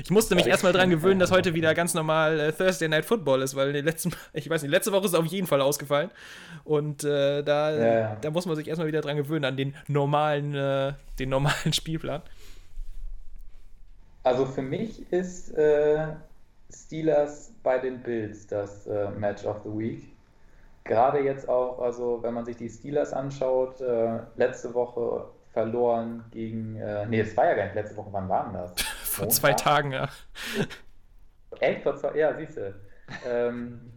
[0.00, 3.42] Ich musste mich erstmal dran gewöhnen, dass heute wieder ganz normal äh, Thursday Night Football
[3.42, 6.10] ist, weil die letzten, ich weiß nicht, letzte Woche ist es auf jeden Fall ausgefallen.
[6.64, 8.16] Und äh, da, ja, ja.
[8.20, 12.22] da muss man sich erstmal wieder dran gewöhnen, an den normalen, äh, den normalen Spielplan.
[14.22, 16.06] Also für mich ist äh,
[16.72, 20.08] Steelers bei den Bills das äh, Match of the Week.
[20.84, 26.80] Gerade jetzt auch, also wenn man sich die Steelers anschaut, äh, letzte Woche verloren gegen,
[27.10, 28.74] nee, es war ja gar nicht letzte Woche, wann war denn das?
[29.12, 29.40] Vor Montag?
[29.40, 30.08] zwei Tagen, ja.
[31.60, 31.82] Echt?
[31.82, 32.74] Vor zwei, ja, siehst du.
[33.28, 33.92] Ähm,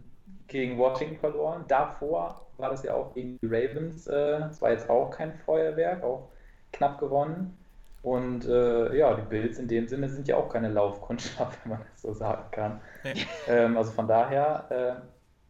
[0.46, 1.64] gegen Washington verloren.
[1.68, 4.06] Davor war das ja auch gegen die Ravens.
[4.06, 6.28] Äh, das war jetzt auch kein Feuerwerk, auch
[6.72, 7.56] knapp gewonnen.
[8.02, 11.80] Und äh, ja, die Bills in dem Sinne sind ja auch keine Laufkundschaft, wenn man
[11.80, 12.80] das so sagen kann.
[13.02, 13.14] Nee.
[13.48, 15.00] Ähm, also von daher, äh,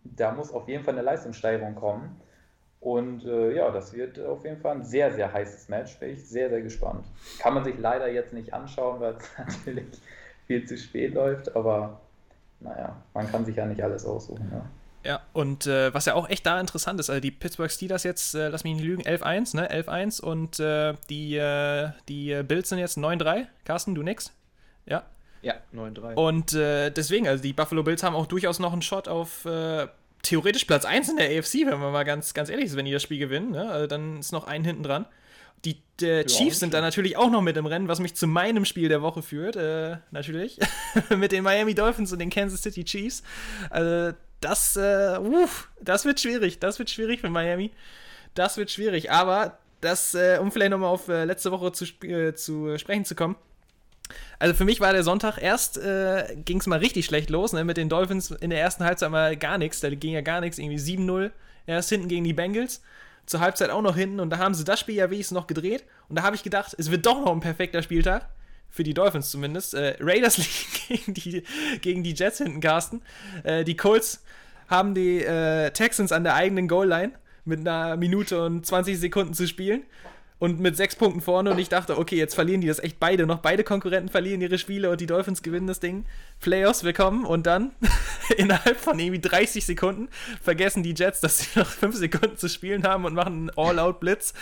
[0.04, 2.20] da muss auf jeden Fall eine Leistungssteigerung kommen.
[2.86, 5.98] Und äh, ja, das wird auf jeden Fall ein sehr, sehr heißes Match.
[5.98, 7.04] Bin ich sehr, sehr gespannt.
[7.40, 9.86] Kann man sich leider jetzt nicht anschauen, weil es natürlich
[10.46, 12.00] viel zu spät läuft, aber
[12.60, 14.48] naja, man kann sich ja nicht alles aussuchen.
[14.52, 14.64] Ja.
[15.04, 18.36] Ja, und äh, was ja auch echt da interessant ist, also die Pittsburgh Steelers jetzt,
[18.36, 19.68] äh, lass mich nicht lügen, 11-1, ne?
[19.68, 23.46] 11-1 und äh, die, äh, die Bills sind jetzt 9-3.
[23.64, 24.32] Carsten, du nix?
[24.84, 25.02] Ja?
[25.42, 26.14] Ja, 9-3.
[26.14, 29.86] Und äh, deswegen, also die Buffalo Bills haben auch durchaus noch einen Shot auf äh,
[30.22, 32.92] theoretisch Platz 1 in der AFC, wenn man mal ganz, ganz ehrlich ist, wenn die
[32.92, 33.52] das Spiel gewinnen.
[33.52, 33.70] Ne?
[33.70, 35.06] Also dann ist noch ein hinten dran.
[35.64, 38.64] Die äh, Chiefs sind da natürlich auch noch mit im Rennen, was mich zu meinem
[38.64, 40.58] Spiel der Woche führt, äh, natürlich.
[41.16, 43.22] mit den Miami Dolphins und den Kansas City Chiefs.
[43.70, 46.58] Also, das, äh, uff, das wird schwierig.
[46.58, 47.72] Das wird schwierig für Miami.
[48.34, 49.10] Das wird schwierig.
[49.10, 53.14] Aber das, äh, um vielleicht nochmal auf äh, letzte Woche zu, äh, zu sprechen zu
[53.14, 53.36] kommen.
[54.38, 57.64] Also für mich war der Sonntag erst, äh, ging es mal richtig schlecht los, ne?
[57.64, 60.58] mit den Dolphins in der ersten Halbzeit mal gar nichts, da ging ja gar nichts,
[60.58, 61.30] irgendwie 7-0,
[61.66, 62.82] erst hinten gegen die Bengals,
[63.26, 65.84] zur Halbzeit auch noch hinten und da haben sie das Spiel ja wenigstens noch gedreht
[66.08, 68.28] und da habe ich gedacht, es wird doch noch ein perfekter Spieltag,
[68.76, 69.74] für die Dolphins zumindest.
[69.74, 70.36] Äh, Raiders
[70.88, 71.42] gegen die,
[71.80, 73.02] gegen die Jets hinten, Carsten.
[73.42, 74.22] Äh, die Colts
[74.68, 77.12] haben die äh, Texans an der eigenen Goal-Line
[77.44, 79.84] mit einer Minute und 20 Sekunden zu spielen
[80.38, 83.26] und mit sechs Punkten vorne und ich dachte, okay, jetzt verlieren die das echt beide
[83.26, 83.38] noch.
[83.38, 86.04] Beide Konkurrenten verlieren ihre Spiele und die Dolphins gewinnen das Ding.
[86.40, 87.24] Playoffs, willkommen.
[87.24, 87.72] Und dann
[88.36, 90.08] innerhalb von irgendwie 30 Sekunden
[90.40, 94.34] vergessen die Jets, dass sie noch fünf Sekunden zu spielen haben und machen einen All-Out-Blitz,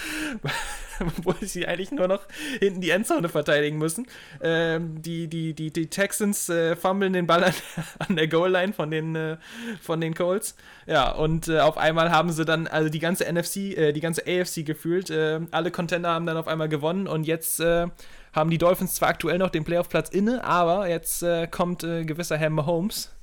[1.22, 2.22] wo sie eigentlich nur noch
[2.60, 4.06] hinten die Endzone verteidigen müssen.
[4.42, 7.54] Ähm, die, die, die, die Texans äh, fummeln den Ball an,
[8.08, 9.36] an der Goal-Line von den, äh,
[9.80, 10.56] von den Colts.
[10.86, 14.22] Ja, und äh, auf einmal haben sie dann, also die ganze NFC, äh, die ganze
[14.26, 17.86] AFC gefühlt, äh, alle Contender haben dann auf einmal gewonnen und jetzt äh,
[18.34, 22.36] haben die Dolphins zwar aktuell noch den Playoff-Platz inne, aber jetzt äh, kommt äh, gewisser
[22.36, 23.14] Herr Mahomes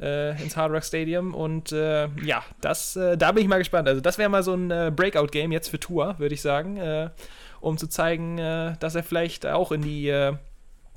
[0.00, 3.88] äh, ins Hard Rock Stadium und äh, ja, das, äh, da bin ich mal gespannt.
[3.88, 6.80] Also das wäre mal so ein Breakout-Game jetzt für Tour, würde ich sagen,
[7.60, 10.12] um zu zeigen, dass er vielleicht auch in die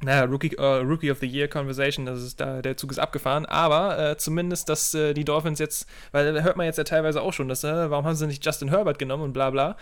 [0.02, 3.46] naja, Rookie, uh, Rookie of the Year Conversation, das ist da, der Zug ist abgefahren,
[3.48, 7.22] aber äh, zumindest, dass äh, die Dolphins jetzt, weil da hört man jetzt ja teilweise
[7.22, 9.76] auch schon, dass, äh, warum haben sie nicht Justin Herbert genommen und bla bla.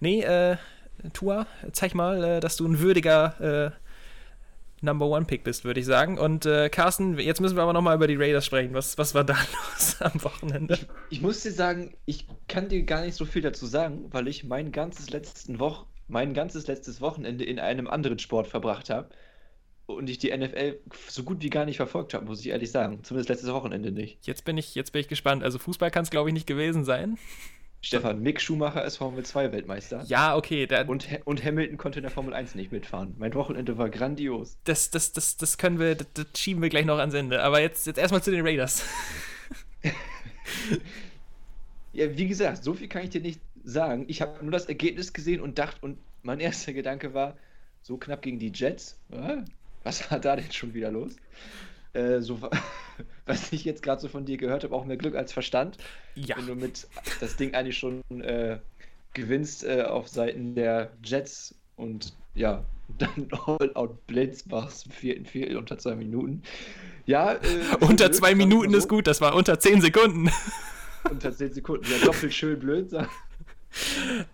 [0.00, 0.56] Nee, äh,
[1.12, 3.70] Tua, zeig mal, äh, dass du ein würdiger äh,
[4.82, 6.18] Number One Pick bist, würde ich sagen.
[6.18, 8.72] Und äh, Carsten, jetzt müssen wir aber nochmal über die Raiders sprechen.
[8.72, 9.34] Was, was war da
[9.72, 10.74] los am Wochenende?
[10.74, 14.28] Ich, ich, muss dir sagen, ich kann dir gar nicht so viel dazu sagen, weil
[14.28, 19.10] ich mein ganzes letzten Woch, mein ganzes letztes Wochenende in einem anderen Sport verbracht habe
[19.86, 23.02] und ich die NFL so gut wie gar nicht verfolgt habe, muss ich ehrlich sagen.
[23.02, 24.26] Zumindest letztes Wochenende nicht.
[24.26, 25.42] Jetzt bin ich, jetzt bin ich gespannt.
[25.42, 27.18] Also Fußball kann es, glaube ich, nicht gewesen sein.
[27.82, 30.04] Stefan, Mick Schumacher ist Formel 2 Weltmeister.
[30.06, 30.68] Ja, okay.
[30.86, 33.14] und, und Hamilton konnte in der Formel 1 nicht mitfahren.
[33.18, 34.58] Mein Wochenende war grandios.
[34.64, 37.42] Das, das, das, das können wir, das, das schieben wir gleich noch ans Ende.
[37.42, 38.84] Aber jetzt, jetzt erstmal zu den Raiders.
[41.94, 44.04] ja, wie gesagt, so viel kann ich dir nicht sagen.
[44.08, 47.36] Ich habe nur das Ergebnis gesehen und dachte, und mein erster Gedanke war,
[47.80, 48.98] so knapp gegen die Jets.
[49.84, 51.16] Was war da denn schon wieder los?
[51.92, 52.40] Äh, so,
[53.26, 55.78] was ich jetzt gerade so von dir gehört habe, auch mehr Glück als Verstand.
[56.14, 56.36] Ja.
[56.36, 56.86] Wenn du mit
[57.20, 58.58] das Ding eigentlich schon äh,
[59.14, 62.64] gewinnst äh, auf Seiten der Jets und ja,
[62.98, 66.42] dann All-Out Blitz machst im vierten Viertel unter zwei Minuten.
[67.06, 67.38] Ja, äh,
[67.80, 70.30] unter blöd, zwei Minuten ist gut, das war unter zehn Sekunden.
[71.10, 72.92] unter zehn Sekunden, ja, doppelt schön blöd.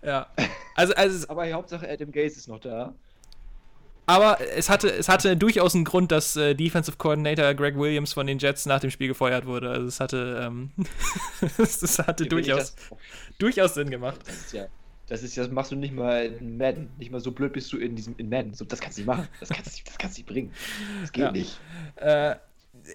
[0.03, 0.27] ja.
[0.75, 2.93] Also, also, Aber Hauptsache Adam Gaze ist noch da.
[4.07, 8.25] Aber es hatte, es hatte durchaus einen Grund, dass äh, Defensive Coordinator Greg Williams von
[8.25, 9.69] den Jets nach dem Spiel gefeuert wurde.
[9.69, 10.71] Also es hatte, ähm,
[11.57, 12.73] es hatte durchaus,
[13.37, 14.21] durchaus Sinn gemacht.
[14.25, 14.67] Das ist ja,
[15.07, 16.89] das ist ja, das machst du nicht mal in Madden.
[16.97, 18.53] Nicht mal so blöd bist du in diesem in Madden.
[18.53, 19.27] So, das kannst du nicht machen.
[19.41, 20.53] Das kannst du das kannst du nicht bringen.
[21.01, 21.31] Das geht ja.
[21.33, 21.59] nicht.
[21.97, 22.35] Äh,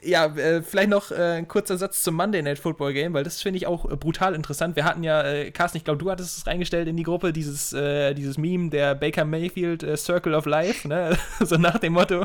[0.02, 3.42] ja, äh, vielleicht noch äh, ein kurzer Satz zum Monday Night Football Game, weil das
[3.42, 4.76] finde ich auch äh, brutal interessant.
[4.76, 7.72] Wir hatten ja, äh, Carsten, ich glaube, du hattest es reingestellt in die Gruppe, dieses,
[7.72, 11.16] äh, dieses Meme der Baker Mayfield äh, Circle of Life, ne?
[11.40, 12.24] so nach dem Motto,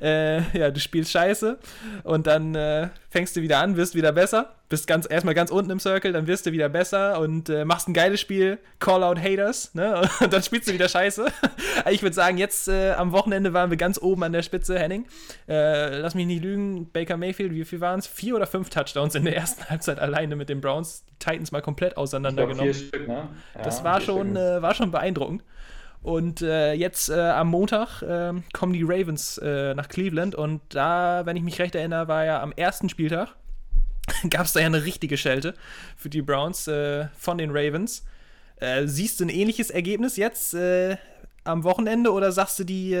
[0.00, 1.58] ja, du spielst scheiße
[2.04, 5.78] und dann fängst du wieder an, wirst wieder besser bist ganz, erstmal ganz unten im
[5.78, 9.74] Circle, dann wirst du wieder besser und äh, machst ein geiles Spiel, Call out Haters,
[9.74, 10.08] ne?
[10.20, 11.26] Und dann spielst du wieder scheiße.
[11.90, 15.06] ich würde sagen, jetzt äh, am Wochenende waren wir ganz oben an der Spitze, Henning.
[15.46, 18.06] Äh, lass mich nicht lügen, Baker Mayfield, wie viel waren es?
[18.06, 21.04] Vier oder fünf Touchdowns in der ersten Halbzeit alleine mit den Browns.
[21.04, 22.72] Die Titans mal komplett auseinandergenommen.
[22.72, 23.28] Stück, ne?
[23.54, 25.44] ja, das war schon, äh, war schon beeindruckend.
[26.02, 31.24] Und äh, jetzt äh, am Montag äh, kommen die Ravens äh, nach Cleveland und da,
[31.24, 33.36] wenn ich mich recht erinnere, war ja am ersten Spieltag,
[34.30, 35.54] gab es da ja eine richtige Schelte
[35.96, 38.04] für die Browns äh, von den Ravens.
[38.56, 40.56] Äh, siehst du ein ähnliches Ergebnis jetzt
[41.44, 42.94] am Wochenende oder sagst du, die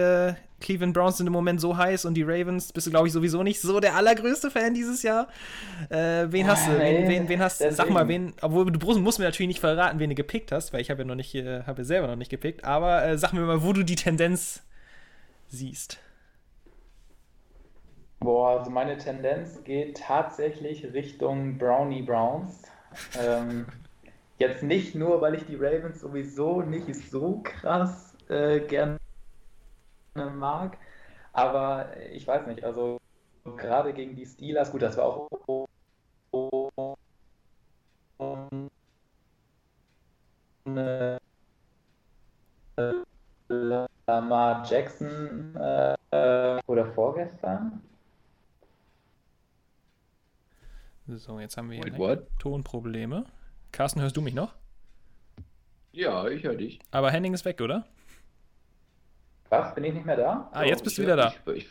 [0.62, 3.42] Cleveland Browns sind im Moment so heiß und die Ravens bist du, glaube ich, sowieso
[3.42, 5.28] nicht so der allergrößte Fan dieses Jahr?
[5.90, 6.78] Äh, wen hast du?
[6.78, 7.70] Wen, wen, wen hast du?
[7.72, 10.80] Sag mal, wen, obwohl du musst mir natürlich nicht verraten, wen du gepickt hast, weil
[10.80, 13.40] ich habe ja noch nicht, äh, habe selber noch nicht gepickt, aber äh, sag mir
[13.40, 14.62] mal, wo du die Tendenz
[15.48, 15.98] siehst.
[18.20, 22.62] Boah, also meine Tendenz geht tatsächlich Richtung Brownie Browns.
[23.20, 23.66] ähm,
[24.38, 28.98] jetzt nicht nur, weil ich die Ravens sowieso nicht so krass äh, gerne
[30.14, 30.76] mag.
[31.32, 33.00] Aber ich weiß nicht, also
[33.56, 35.28] gerade gegen die Steelers, gut, das war auch
[40.66, 41.18] äh,
[43.48, 45.96] Lamar Jackson äh,
[46.66, 47.82] oder vorgestern.
[51.08, 53.24] So, jetzt haben wir hier Tonprobleme.
[53.72, 54.54] Carsten, hörst du mich noch?
[55.92, 56.78] Ja, ich höre dich.
[56.90, 57.86] Aber Henning ist weg, oder?
[59.52, 59.74] Was?
[59.74, 60.48] Bin ich nicht mehr da?
[60.50, 61.34] Ah, jetzt bist du wieder da.
[61.44, 61.70] Ich, ich,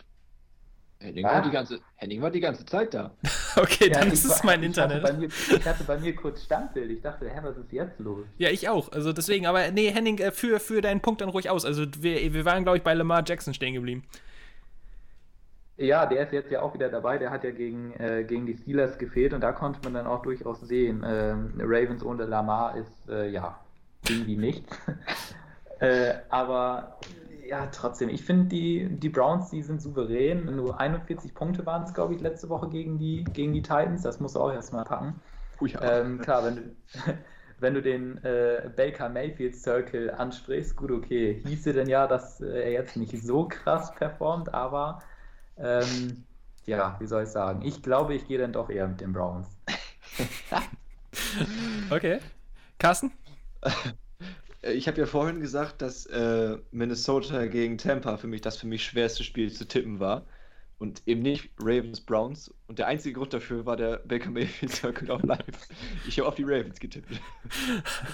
[0.99, 3.09] Henning, war die ganze, Henning war die ganze Zeit da.
[3.55, 5.01] okay, ja, dann ist es mein ich Internet.
[5.01, 6.91] Hatte mir, ich hatte bei mir kurz Standbild.
[6.91, 8.27] Ich dachte, hä, was ist jetzt los?
[8.37, 8.91] Ja, ich auch.
[8.91, 11.65] Also deswegen, aber nee, Henning, äh, für, für deinen Punkt dann ruhig aus.
[11.65, 14.03] Also wir, wir waren, glaube ich, bei Lamar Jackson stehen geblieben.
[15.77, 17.17] Ja, der ist jetzt ja auch wieder dabei.
[17.17, 20.21] Der hat ja gegen, äh, gegen die Steelers gefehlt und da konnte man dann auch
[20.21, 23.59] durchaus sehen, äh, Ravens ohne Lamar ist äh, ja
[24.07, 24.77] irgendwie nichts.
[25.79, 26.99] äh, aber
[27.51, 30.45] ja, trotzdem, ich finde, die, die Browns, die sind souverän.
[30.55, 34.03] Nur 41 Punkte waren es, glaube ich, letzte Woche gegen die, gegen die Titans.
[34.03, 35.19] Das musst du auch erstmal packen.
[35.59, 35.81] Oh ja.
[35.81, 36.61] ähm, klar, wenn du,
[37.59, 42.45] wenn du den äh, Baker Mayfield Circle ansprichst, gut, okay, hieße denn ja, dass äh,
[42.47, 45.01] er jetzt nicht so krass performt, aber
[45.57, 46.23] ähm,
[46.63, 47.63] ja, wie soll ich sagen?
[47.63, 49.49] Ich glaube, ich gehe dann doch eher mit den Browns.
[51.89, 52.19] okay.
[52.79, 53.11] Carsten?
[54.61, 58.67] Äh, ich habe ja vorhin gesagt, dass äh, Minnesota gegen Tampa für mich das für
[58.67, 60.25] mich schwerste Spiel zu tippen war
[60.81, 62.51] und eben nicht Ravens Browns.
[62.65, 65.43] Und der einzige Grund dafür war der Baker Mayfield Circle of Life.
[66.07, 67.07] Ich habe auf die Ravens getippt.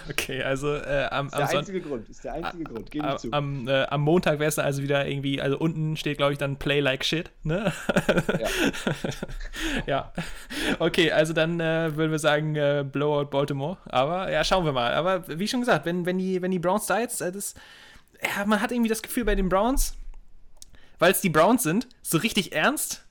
[0.10, 2.92] Okay, also äh, am, ist der am einzige Son Grund, ist der einzige a Grund,
[2.92, 3.32] gebe ich zu.
[3.32, 6.40] Am, äh, am Montag wäre es dann also wieder irgendwie, also unten steht glaube ich
[6.40, 7.72] dann Play like shit, ne?
[8.40, 8.48] Ja.
[9.86, 10.14] ja.
[10.80, 13.78] Okay, also dann äh, würden wir sagen äh, Blowout Baltimore.
[13.86, 14.94] Aber ja, schauen wir mal.
[14.94, 17.54] Aber wie schon gesagt, wenn, wenn, die, wenn die Browns da jetzt, äh, das,
[18.22, 19.96] ja, man hat irgendwie das Gefühl bei den Browns,
[21.00, 23.04] weil es die Browns sind, so richtig ernst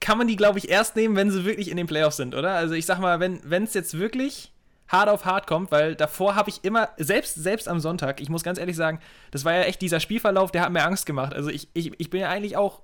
[0.00, 2.52] kann man die, glaube ich, erst nehmen, wenn sie wirklich in den Playoffs sind, oder?
[2.52, 4.52] Also ich sag mal, wenn es jetzt wirklich
[4.88, 8.42] hart auf hart kommt, weil davor habe ich immer, selbst, selbst am Sonntag, ich muss
[8.42, 11.32] ganz ehrlich sagen, das war ja echt dieser Spielverlauf, der hat mir Angst gemacht.
[11.32, 12.82] Also ich, ich, ich bin ja eigentlich auch,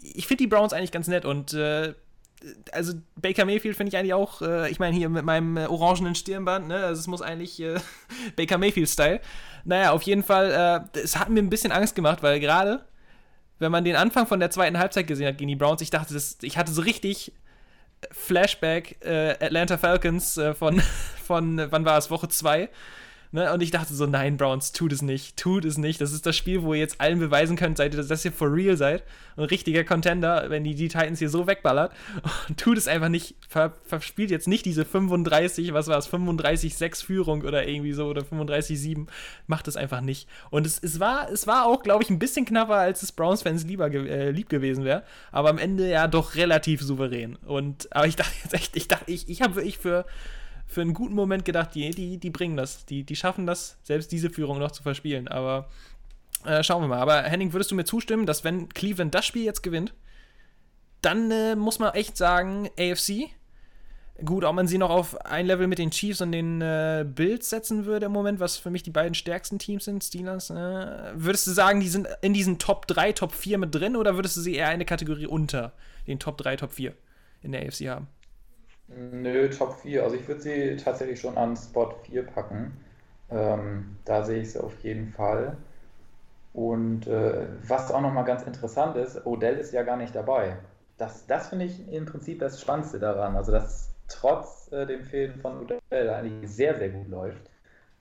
[0.00, 1.94] ich, finde die Browns eigentlich ganz nett und äh,
[2.72, 6.14] also Baker Mayfield finde ich eigentlich auch, äh, ich meine hier mit meinem äh, orangenen
[6.14, 7.78] Stirnband, ne, also es muss eigentlich äh,
[8.36, 9.20] Baker Mayfield-Style.
[9.64, 12.84] Naja, auf jeden Fall, äh, es hat mir ein bisschen Angst gemacht, weil gerade,
[13.58, 16.14] wenn man den Anfang von der zweiten Halbzeit gesehen hat gegen die Browns, ich dachte,
[16.14, 17.32] das, ich hatte so richtig
[18.10, 20.80] Flashback äh, Atlanta Falcons äh, von,
[21.24, 22.68] von, wann war es, Woche 2
[23.34, 23.52] Ne?
[23.52, 26.00] Und ich dachte so, nein, Browns, tut es nicht, tut es nicht.
[26.00, 28.52] Das ist das Spiel, wo ihr jetzt allen beweisen könnt, seid ihr, dass ihr for
[28.52, 29.02] real seid.
[29.36, 31.92] Ein richtiger Contender, wenn die, die Titans hier so wegballert.
[32.48, 37.04] Und tut es einfach nicht, ver, verspielt jetzt nicht diese 35, was war es, 35-6
[37.04, 39.08] Führung oder irgendwie so oder 35-7.
[39.48, 40.28] Macht es einfach nicht.
[40.50, 43.64] Und es, es, war, es war auch, glaube ich, ein bisschen knapper, als es Browns-Fans
[43.64, 45.02] lieber äh, lieb gewesen wäre.
[45.32, 47.34] Aber am Ende ja doch relativ souverän.
[47.34, 50.06] Und, aber ich dachte jetzt echt, ich dachte, ich, ich habe wirklich für
[50.66, 52.84] für einen guten Moment gedacht, die, die, die bringen das.
[52.86, 55.28] Die, die schaffen das, selbst diese Führung noch zu verspielen.
[55.28, 55.68] Aber
[56.44, 57.00] äh, schauen wir mal.
[57.00, 59.94] Aber Henning, würdest du mir zustimmen, dass wenn Cleveland das Spiel jetzt gewinnt,
[61.00, 63.30] dann äh, muss man echt sagen, AFC.
[64.24, 67.50] Gut, ob man sie noch auf ein Level mit den Chiefs und den äh, Bills
[67.50, 70.50] setzen würde im Moment, was für mich die beiden stärksten Teams sind, Steelers.
[70.50, 70.54] Äh,
[71.14, 74.36] würdest du sagen, die sind in diesen Top 3, Top 4 mit drin oder würdest
[74.36, 75.72] du sie eher eine Kategorie unter
[76.06, 76.94] den Top 3, Top 4
[77.42, 78.06] in der AFC haben?
[78.88, 80.02] Nö, Top 4.
[80.04, 82.76] Also ich würde sie tatsächlich schon an Spot 4 packen.
[83.30, 85.56] Ähm, da sehe ich sie auf jeden Fall.
[86.52, 90.56] Und äh, was auch nochmal ganz interessant ist, Odell ist ja gar nicht dabei.
[90.98, 93.36] Das, das finde ich im Prinzip das Spannendste daran.
[93.36, 97.50] Also dass trotz äh, dem Fehlen von Odell eigentlich sehr, sehr gut läuft.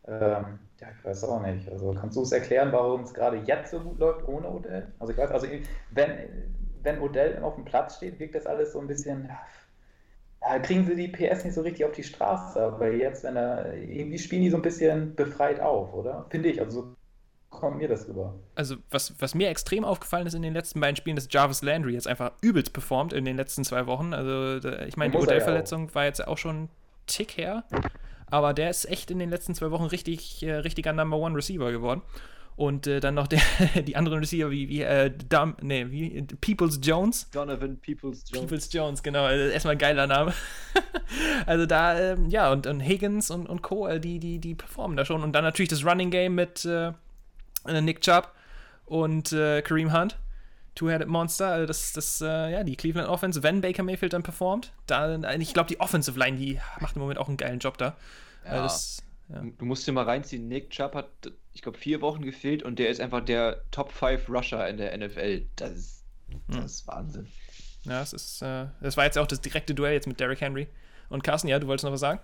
[0.08, 1.70] Ähm, ja, ich weiß auch nicht.
[1.72, 4.88] Also kannst du es erklären, warum es gerade jetzt so gut läuft ohne Odell?
[5.00, 5.48] Also ich weiß, also
[5.92, 6.12] wenn,
[6.84, 9.30] wenn Odell auf dem Platz steht, wirkt das alles so ein bisschen,
[10.48, 12.62] ja, kriegen sie die PS nicht so richtig auf die Straße.
[12.62, 16.26] Aber jetzt, wenn er, irgendwie spielen die so ein bisschen befreit auf, oder?
[16.30, 16.60] Finde ich.
[16.60, 16.96] Also so
[17.50, 18.34] kommt mir das rüber.
[18.56, 21.94] Also, was, was mir extrem aufgefallen ist in den letzten beiden Spielen, dass Jarvis Landry
[21.94, 24.14] jetzt einfach übelst performt in den letzten zwei Wochen.
[24.14, 26.70] Also, da, ich meine, die er ja war jetzt auch schon ein
[27.08, 27.64] Tick her.
[28.28, 31.72] Aber der ist echt in den letzten zwei Wochen richtig, äh, richtiger Number One Receiver
[31.72, 32.02] geworden.
[32.56, 33.42] Und äh, dann noch der,
[33.88, 37.30] die anderen Receiver wie, wie, äh, Dum, nee, wie Peoples Jones.
[37.32, 38.42] Donovan Peoples Jones.
[38.42, 39.24] Peoples Jones, genau.
[39.24, 40.34] Also erstmal ein geiler Name.
[41.46, 44.96] also da, ähm, ja, und, und Higgins und, und Co., äh, die, die, die performen
[44.98, 45.24] da schon.
[45.24, 46.92] Und dann natürlich das Running Game mit äh,
[47.82, 48.32] Nick Chubb
[48.86, 50.18] und äh, Kareem Hunt.
[50.76, 54.74] Two-Headed Monster, also das, das, äh, ja, die Cleveland Offense, wenn Baker Mayfield dann performt,
[54.88, 57.96] da, ich glaube, die Offensive Line, die macht im Moment auch einen geilen Job da.
[58.44, 58.64] Also Ja.
[58.64, 59.44] das, ja.
[59.58, 61.10] Du musst dir mal reinziehen, Nick Chubb hat,
[61.54, 64.98] ich glaube, vier Wochen gefehlt und der ist einfach der Top 5 Rusher in der
[64.98, 65.46] NFL.
[65.56, 66.06] Das ist,
[66.48, 67.28] das ist Wahnsinn.
[67.84, 70.68] ja, es ist, äh, das war jetzt auch das direkte Duell jetzt mit Derrick Henry.
[71.10, 72.20] Und Carsten, ja, du wolltest noch was sagen?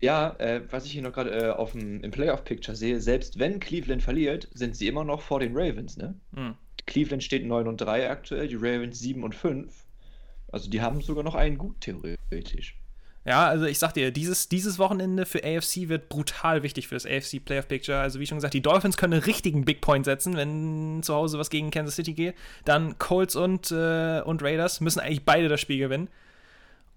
[0.00, 3.60] Ja, äh, was ich hier noch gerade äh, auf dem, im Playoff-Picture sehe, selbst wenn
[3.60, 6.14] Cleveland verliert, sind sie immer noch vor den Ravens, ne?
[6.34, 6.54] Hm.
[6.86, 9.84] Cleveland steht 9 und 3 aktuell, die Ravens 7 und 5.
[10.50, 12.79] Also die haben sogar noch einen gut theoretisch.
[13.26, 17.04] Ja, also ich sag dir, dieses, dieses Wochenende für AFC wird brutal wichtig für das
[17.04, 17.98] AFC Playoff Picture.
[17.98, 21.38] Also wie schon gesagt, die Dolphins können einen richtigen Big Point setzen, wenn zu Hause
[21.38, 22.34] was gegen Kansas City geht.
[22.64, 26.08] Dann Colts und, äh, und Raiders müssen eigentlich beide das Spiel gewinnen.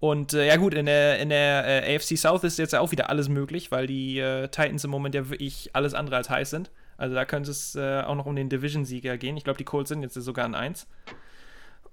[0.00, 2.90] Und äh, ja gut, in der, in der äh, AFC South ist jetzt ja auch
[2.90, 6.50] wieder alles möglich, weil die äh, Titans im Moment ja wirklich alles andere als heiß
[6.50, 6.70] sind.
[6.96, 9.36] Also da könnte es äh, auch noch um den Division-Sieger gehen.
[9.36, 10.86] Ich glaube, die Colts sind jetzt sogar an 1.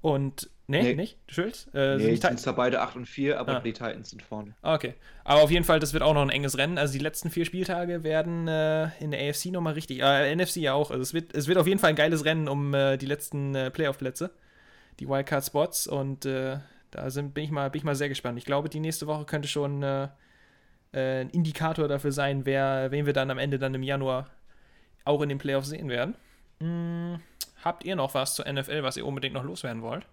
[0.01, 0.95] Und, nee, Nee.
[0.95, 1.17] nicht?
[1.27, 1.67] Schuld?
[1.75, 2.41] Äh, Nee, sind Titans?
[2.41, 3.59] zwar beide 8 und 4, aber Ah.
[3.59, 4.55] die Titans sind vorne.
[4.63, 4.95] Ah, Okay.
[5.23, 6.79] Aber auf jeden Fall, das wird auch noch ein enges Rennen.
[6.79, 10.73] Also die letzten vier Spieltage werden äh, in der AFC nochmal richtig, äh, NFC ja
[10.73, 10.89] auch.
[10.89, 13.53] Also es wird, es wird auf jeden Fall ein geiles Rennen um äh, die letzten
[13.53, 14.31] äh, Playoff-Plätze,
[14.99, 15.85] die Wildcard-Spots.
[15.85, 16.57] Und äh,
[16.89, 18.39] da sind, bin, ich mal, bin ich mal sehr gespannt.
[18.39, 20.07] Ich glaube, die nächste Woche könnte schon äh,
[20.93, 24.29] ein Indikator dafür sein, wer, wen wir dann am Ende dann im Januar
[25.05, 26.15] auch in den Playoffs sehen werden.
[26.61, 27.19] Hm,
[27.63, 30.05] habt ihr noch was zur NFL, was ihr unbedingt noch loswerden wollt?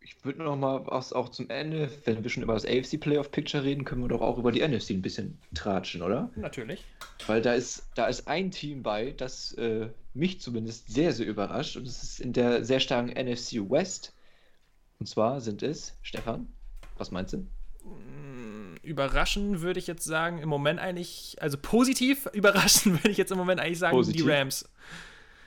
[0.00, 3.30] Ich würde noch mal was auch zum Ende, wenn wir schon über das AFC Playoff
[3.30, 6.30] Picture reden, können wir doch auch über die NFC ein bisschen tratschen, oder?
[6.36, 6.84] Natürlich.
[7.26, 11.76] Weil da ist, da ist ein Team bei, das äh, mich zumindest sehr, sehr überrascht.
[11.76, 14.14] Und es ist in der sehr starken NFC West.
[14.98, 16.46] Und zwar sind es, Stefan,
[16.96, 17.46] was meinst du?
[18.86, 23.38] Überraschen würde ich jetzt sagen, im Moment eigentlich, also positiv überraschen würde ich jetzt im
[23.38, 24.24] Moment eigentlich sagen, Positiv?
[24.24, 24.68] die Rams.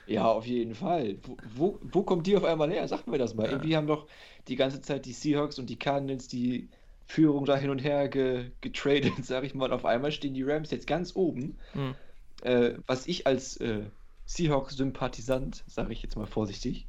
[0.06, 1.16] Ja, auf jeden Fall.
[1.22, 2.86] Wo, wo, wo kommt die auf einmal her?
[2.88, 3.46] Sagen wir das mal.
[3.46, 3.52] Ja.
[3.52, 4.06] Irgendwie haben doch
[4.48, 6.68] die ganze Zeit die Seahawks und die Cardinals die
[7.06, 9.66] Führung da hin und her ge, getradet, sag ich mal.
[9.66, 11.56] Und auf einmal stehen die Rams jetzt ganz oben.
[11.72, 11.94] Hm.
[12.42, 13.82] Äh, was ich als äh,
[14.26, 16.86] Seahawks-Sympathisant, sage ich jetzt mal vorsichtig,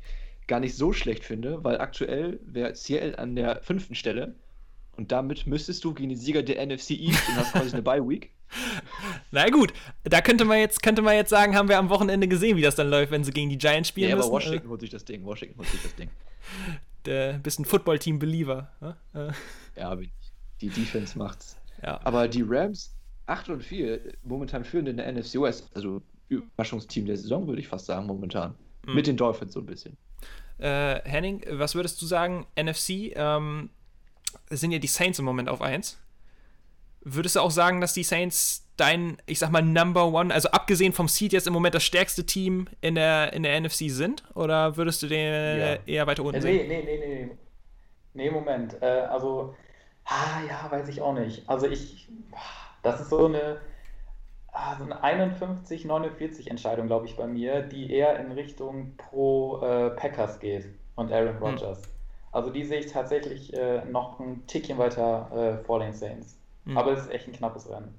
[0.48, 4.36] gar nicht so schlecht finde, weil aktuell wäre Seattle an der fünften Stelle
[4.98, 8.32] und damit müsstest du gegen den Sieger der NFC East und hast quasi eine Bye-Week.
[9.32, 9.72] Na gut,
[10.04, 12.76] da könnte man jetzt, könnte man jetzt sagen, haben wir am Wochenende gesehen, wie das
[12.76, 14.34] dann läuft, wenn sie gegen die Giants spielen Ja, aber müssen.
[14.34, 16.10] Washington holt sich das Ding, Washington holt sich das Ding.
[17.08, 18.70] Äh, bist ein Football-Team-Believer.
[18.80, 18.96] ne?
[19.16, 20.32] Äh, Ja, bin ich.
[20.62, 21.58] Die Defense macht's.
[21.82, 22.00] ja.
[22.04, 22.94] Aber die Rams
[23.26, 27.68] 8 und 4, momentan führend in der NFC West, also Überraschungsteam der Saison, würde ich
[27.68, 28.54] fast sagen, momentan.
[28.86, 28.94] Mhm.
[28.94, 29.98] Mit den Dolphins so ein bisschen.
[30.60, 32.46] Äh, Henning, was würdest du sagen?
[32.56, 33.72] NFC, ähm,
[34.50, 36.00] sind ja die Saints im Moment auf 1.
[37.04, 40.94] Würdest du auch sagen, dass die Saints dein, ich sag mal, Number One, also abgesehen
[40.94, 44.24] vom Seed jetzt im Moment das stärkste Team in der, in der NFC sind?
[44.36, 45.76] Oder würdest du den Ja.
[45.86, 46.68] eher weiter unten sehen?
[46.68, 47.32] nee, nee, nee, nee.
[48.14, 48.82] Nee, Moment.
[48.82, 49.56] Äh, also,
[50.06, 51.48] ah, ja, weiß ich auch nicht.
[51.50, 52.10] Also ich,
[52.84, 53.62] das ist so eine,
[54.52, 59.92] ah, so eine 51-49 Entscheidung, glaube ich, bei mir, die eher in Richtung pro äh,
[59.92, 61.78] Packers geht und Aaron Hm.
[62.32, 66.38] Also die sehe ich tatsächlich äh, noch ein Tickchen weiter äh, vor den Saints.
[66.66, 66.78] Hm.
[66.78, 67.94] Aber es ist echt ein knappes Rennen.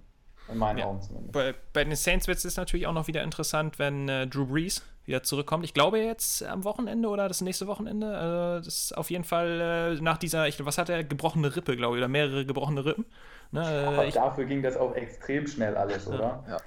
[0.49, 0.87] In meinen Ja.
[0.87, 1.33] Augen zumindest.
[1.33, 4.83] Bei, bei den Saints wird es natürlich auch noch wieder interessant, wenn äh, Drew Brees
[5.05, 5.65] wieder zurückkommt.
[5.65, 8.07] Ich glaube jetzt am Wochenende oder das nächste Wochenende.
[8.07, 11.77] Äh, das ist auf jeden Fall äh, nach dieser, ich, was hat er, gebrochene Rippe,
[11.77, 13.05] glaube ich, oder mehrere gebrochene Rippen.
[13.51, 16.61] Ne, Aber äh, ich, dafür ging das auch extrem schnell alles, oder?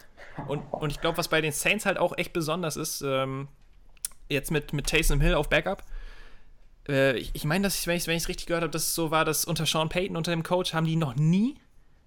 [0.48, 3.48] und, und ich glaube, was bei den Saints halt auch echt besonders ist, ähm,
[4.30, 5.84] jetzt mit, mit Taysom Hill auf Backup.
[6.88, 9.12] Äh, ich ich meine, dass ich, wenn ich es richtig gehört habe, dass es so
[9.12, 11.56] war, dass unter Sean Payton, unter dem Coach, haben die noch nie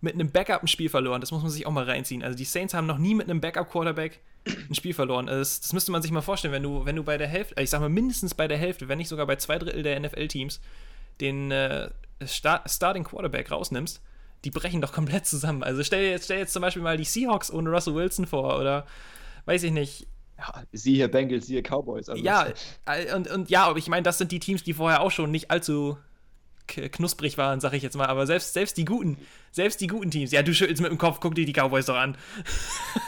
[0.00, 1.20] mit einem Backup ein Spiel verloren.
[1.20, 2.22] Das muss man sich auch mal reinziehen.
[2.22, 4.20] Also die Saints haben noch nie mit einem Backup-Quarterback
[4.70, 5.28] ein Spiel verloren.
[5.28, 7.60] Also das, das müsste man sich mal vorstellen, wenn du, wenn du bei der Hälfte,
[7.60, 10.60] ich sag mal mindestens bei der Hälfte, wenn nicht sogar bei zwei Drittel der NFL-Teams,
[11.20, 11.90] den äh,
[12.24, 14.00] Star Starting Quarterback rausnimmst,
[14.44, 15.64] die brechen doch komplett zusammen.
[15.64, 18.58] Also stell dir jetzt, stell jetzt zum Beispiel mal die Seahawks ohne Russell Wilson vor
[18.58, 18.86] oder
[19.46, 20.06] weiß ich nicht,
[20.38, 22.08] Ja, siehe Bengals, siehe Cowboys.
[22.08, 22.46] Also ja,
[23.14, 25.50] und, und ja, aber ich meine, das sind die Teams, die vorher auch schon nicht
[25.50, 25.98] allzu
[26.68, 28.06] knusprig waren, sag ich jetzt mal.
[28.06, 29.18] Aber selbst, selbst die guten,
[29.50, 31.96] selbst die guten Teams, ja, du schüttelst mit dem Kopf, guck dir die Cowboys doch
[31.96, 32.16] an.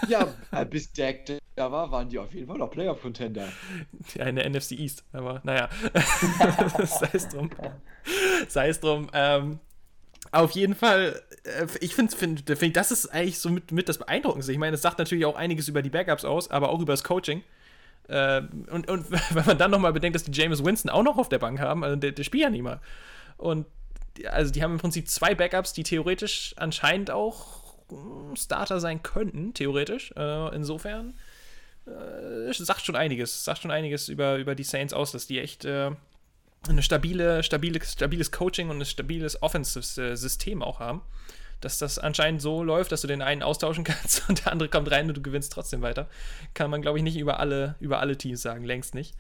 [0.08, 3.48] Ja, äh, bis Dak da war, waren die auf jeden Fall noch Playoff-Contender.
[4.14, 5.68] Ja, in der NFC East, aber naja.
[6.84, 7.50] Sei es drum.
[8.48, 9.08] Sei es drum.
[9.12, 9.60] Ähm,
[10.32, 13.98] auf jeden Fall, äh, ich finde, find, find, das ist eigentlich so mit, mit das
[13.98, 14.52] Beeindruckendste.
[14.52, 17.04] Ich meine, es sagt natürlich auch einiges über die Backups aus, aber auch über das
[17.04, 17.42] Coaching.
[18.08, 21.28] Äh, und, und wenn man dann nochmal bedenkt, dass die James Winston auch noch auf
[21.28, 22.80] der Bank haben, also der, der spielt ja nicht mal.
[23.36, 23.66] Und
[24.28, 29.54] also die haben im Prinzip zwei Backups, die theoretisch anscheinend auch hm, Starter sein könnten,
[29.54, 30.12] theoretisch.
[30.16, 31.14] Äh, insofern
[32.50, 35.64] sagt schon einiges, sagt schon einiges über, über die Saints aus, dass die echt
[36.68, 41.02] eine stabile, stabile, stabiles Coaching und ein stabiles Offensive-System auch haben.
[41.60, 44.90] Dass das anscheinend so läuft, dass du den einen austauschen kannst und der andere kommt
[44.90, 46.08] rein und du gewinnst trotzdem weiter.
[46.54, 49.14] Kann man, glaube ich, nicht über alle, über alle Teams sagen, längst nicht.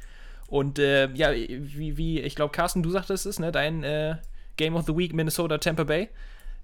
[0.46, 3.52] Und äh, ja, wie, wie ich glaube, Carsten, du sagtest es, ne?
[3.52, 4.16] Dein äh,
[4.56, 6.08] Game of the Week Minnesota Tampa Bay.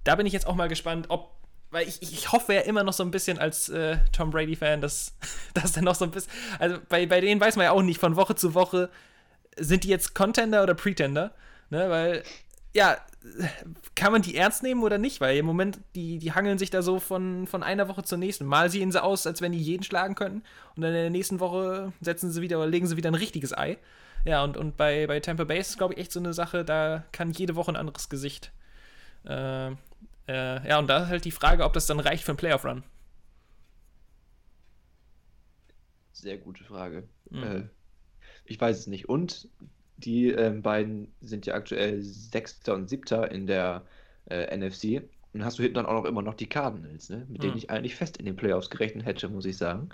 [0.03, 1.37] Da bin ich jetzt auch mal gespannt, ob
[1.69, 5.15] weil ich, ich hoffe ja immer noch so ein bisschen als äh, Tom Brady-Fan, dass,
[5.53, 6.31] dass er noch so ein bisschen.
[6.59, 8.89] Also bei, bei denen weiß man ja auch nicht von Woche zu Woche,
[9.57, 11.33] sind die jetzt Contender oder Pretender?
[11.69, 12.23] Ne, weil,
[12.73, 12.97] ja,
[13.95, 15.19] kann man die ernst nehmen oder nicht?
[15.19, 18.45] Weil im Moment, die, die hangeln sich da so von, von einer Woche zur nächsten.
[18.45, 20.43] Mal sehen sie aus, als wenn die jeden schlagen könnten.
[20.75, 23.57] Und dann in der nächsten Woche setzen sie wieder oder legen sie wieder ein richtiges
[23.57, 23.77] Ei.
[24.25, 26.65] Ja, und, und bei, bei Tampa Bay ist es, glaube ich, echt so eine Sache,
[26.65, 28.51] da kann jede Woche ein anderes Gesicht.
[29.25, 29.71] Äh,
[30.27, 32.83] äh, ja, und da ist halt die Frage, ob das dann reicht für einen Playoff-Run.
[36.11, 37.07] Sehr gute Frage.
[37.29, 37.43] Mhm.
[37.43, 37.63] Äh,
[38.47, 39.09] ich weiß es nicht.
[39.09, 39.49] Und
[39.97, 43.83] die äh, beiden sind ja aktuell Sechster und Siebter in der
[44.29, 45.03] äh, NFC.
[45.33, 47.25] Und hast du hinten dann auch noch immer noch die Cardinals, ne?
[47.29, 47.57] mit denen mhm.
[47.57, 49.89] ich eigentlich fest in den Playoffs gerechnet hätte, muss ich sagen.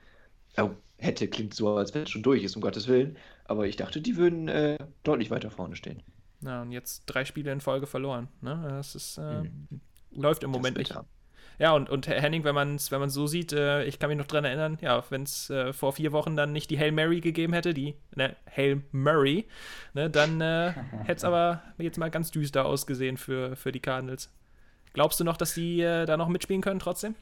[0.58, 3.18] Oh, hätte klingt so, als wenn es schon durch ist, um Gottes Willen.
[3.45, 6.04] Aber ich dachte, die würden äh, deutlich weiter vorne stehen.
[6.41, 8.28] Ja, und jetzt drei Spiele in Folge verloren.
[8.41, 8.66] Ne?
[8.70, 9.68] Das ist, mhm.
[10.12, 10.93] läuft im Moment nicht.
[10.93, 11.08] Haben.
[11.64, 14.28] Ja, und, und Henning, wenn man es wenn so sieht, äh, ich kann mich noch
[14.28, 17.53] dran erinnern, ja, wenn es äh, vor vier Wochen dann nicht die Hail Mary gegeben
[17.53, 19.47] hätte, die ne, Hail Murray,
[19.93, 20.74] ne, dann äh,
[21.05, 24.30] hätte es aber jetzt mal ganz düster ausgesehen für, für die Cardinals.
[24.91, 27.16] Glaubst du noch, dass die äh, da noch mitspielen können trotzdem?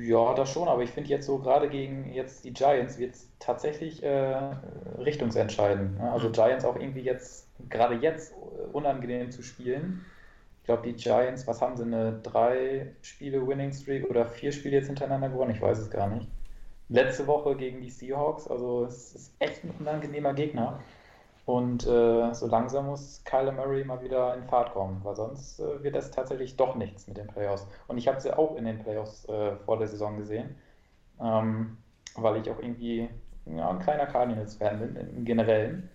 [0.00, 3.30] Ja, das schon, aber ich finde jetzt so gerade gegen jetzt die Giants wird es
[3.38, 4.56] tatsächlich äh,
[4.98, 5.98] richtungsentscheidend.
[5.98, 6.10] Ne?
[6.10, 6.32] Also mhm.
[6.32, 8.34] Giants auch irgendwie jetzt, gerade jetzt
[8.72, 10.04] unangenehm zu spielen
[10.66, 14.86] glaube, die Giants, was haben sie, eine drei Spiele Winning Streak oder vier Spiele jetzt
[14.86, 15.52] hintereinander gewonnen?
[15.52, 16.28] Ich weiß es gar nicht.
[16.88, 20.80] Letzte Woche gegen die Seahawks, also es ist echt ein unangenehmer Gegner.
[21.46, 25.82] Und äh, so langsam muss Kyler Murray mal wieder in Fahrt kommen, weil sonst äh,
[25.82, 27.66] wird das tatsächlich doch nichts mit den Playoffs.
[27.86, 30.56] Und ich habe sie auch in den Playoffs äh, vor der Saison gesehen,
[31.20, 31.76] ähm,
[32.16, 33.08] weil ich auch irgendwie
[33.46, 35.88] ja, ein kleiner Cardinals-Fan bin, im Generellen.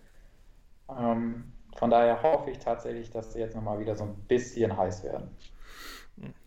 [0.89, 5.03] Ähm, von daher hoffe ich tatsächlich, dass sie jetzt nochmal wieder so ein bisschen heiß
[5.03, 5.29] werden.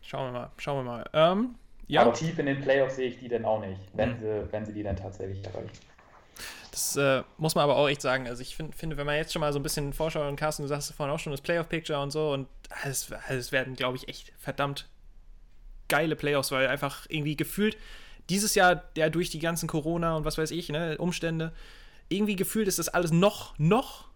[0.02, 1.04] Schauen wir mal, schauen wir mal.
[1.12, 1.54] Ähm,
[1.86, 2.02] ja.
[2.02, 4.20] Aber tief in den Playoffs sehe ich die denn auch nicht, wenn, mhm.
[4.20, 5.70] sie, wenn sie die dann tatsächlich erreichen.
[6.70, 8.26] Das äh, muss man aber auch echt sagen.
[8.26, 10.62] Also ich find, finde, wenn man jetzt schon mal so ein bisschen vorschaut und Carsten,
[10.62, 12.48] du sagst vorhin auch schon das Playoff-Picture und so und
[12.84, 14.88] es, es werden, glaube ich, echt verdammt
[15.88, 17.76] geile Playoffs, weil einfach irgendwie gefühlt
[18.28, 21.52] dieses Jahr, der durch die ganzen Corona und was weiß ich, ne, Umstände,
[22.08, 24.08] irgendwie gefühlt ist das alles noch, noch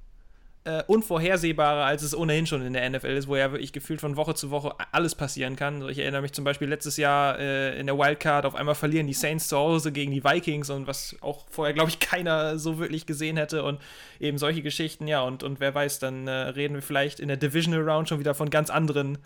[0.68, 4.16] äh, unvorhersehbarer, als es ohnehin schon in der NFL ist, wo ja wirklich gefühlt von
[4.16, 5.88] Woche zu Woche alles passieren kann.
[5.88, 9.14] Ich erinnere mich zum Beispiel letztes Jahr äh, in der Wildcard, auf einmal verlieren die
[9.14, 13.06] Saints zu Hause gegen die Vikings und was auch vorher, glaube ich, keiner so wirklich
[13.06, 13.80] gesehen hätte und
[14.20, 17.38] eben solche Geschichten, ja, und, und wer weiß, dann äh, reden wir vielleicht in der
[17.38, 19.16] Divisional Round schon wieder von ganz anderen,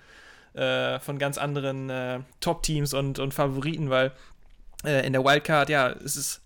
[0.55, 4.13] äh, von ganz anderen äh, Top-Teams und, und Favoriten, weil
[4.85, 6.42] äh, in der Wildcard, ja, es ist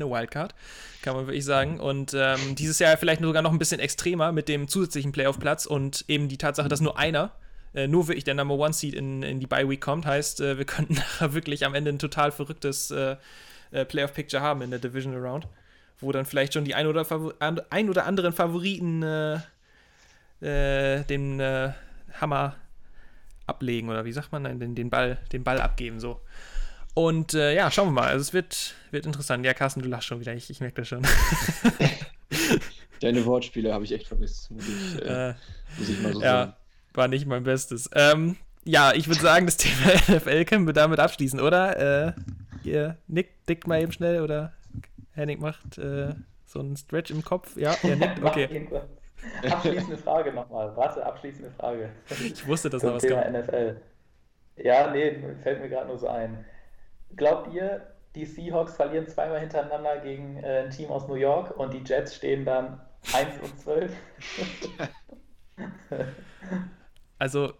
[0.00, 0.54] eine Wildcard,
[1.02, 1.80] kann man wirklich sagen.
[1.80, 6.04] Und ähm, dieses Jahr vielleicht sogar noch ein bisschen extremer mit dem zusätzlichen Playoff-Platz und
[6.08, 7.32] eben die Tatsache, dass nur einer,
[7.74, 10.58] äh, nur wirklich der Number One Seed in, in die Bye Week kommt, heißt, äh,
[10.58, 13.16] wir könnten nachher wirklich am Ende ein total verrücktes äh,
[13.70, 15.46] äh Playoff-Picture haben in der Divisional Round,
[16.00, 17.04] wo dann vielleicht schon die ein oder,
[17.70, 19.40] ein oder anderen Favoriten äh,
[20.40, 21.42] äh, den
[22.20, 22.56] Hammer
[23.46, 26.20] ablegen oder wie sagt man, den, den, Ball, den Ball abgeben so.
[26.98, 28.08] Und äh, ja, schauen wir mal.
[28.08, 29.46] Also es wird, wird interessant.
[29.46, 30.34] Ja, Carsten, du lachst schon wieder.
[30.34, 31.06] Ich, ich merke das schon.
[33.00, 35.34] Deine Wortspiele habe ich echt vermisst, muss ich, äh, äh,
[35.78, 36.52] muss ich mal so ja, sagen.
[36.94, 37.88] War nicht mein Bestes.
[37.94, 38.34] Ähm,
[38.64, 42.08] ja, ich würde sagen, das Thema NFL können wir damit abschließen, oder?
[42.08, 42.12] Äh,
[42.64, 44.54] ihr nickt, nickt mal eben schnell oder
[45.12, 46.14] Henning macht äh,
[46.46, 47.56] so einen Stretch im Kopf.
[47.56, 48.68] Ja, er nickt, okay.
[49.48, 50.76] abschließende Frage nochmal.
[50.76, 51.90] Warte, abschließende Frage.
[52.24, 53.46] Ich wusste, dass noch was Thema kommt.
[53.46, 53.76] NFL.
[54.56, 56.44] Ja, nee, fällt mir gerade nur so ein.
[57.16, 61.72] Glaubt ihr, die Seahawks verlieren zweimal hintereinander gegen äh, ein Team aus New York und
[61.72, 62.80] die Jets stehen dann
[63.12, 63.92] 1 und 12.
[67.20, 67.52] Also,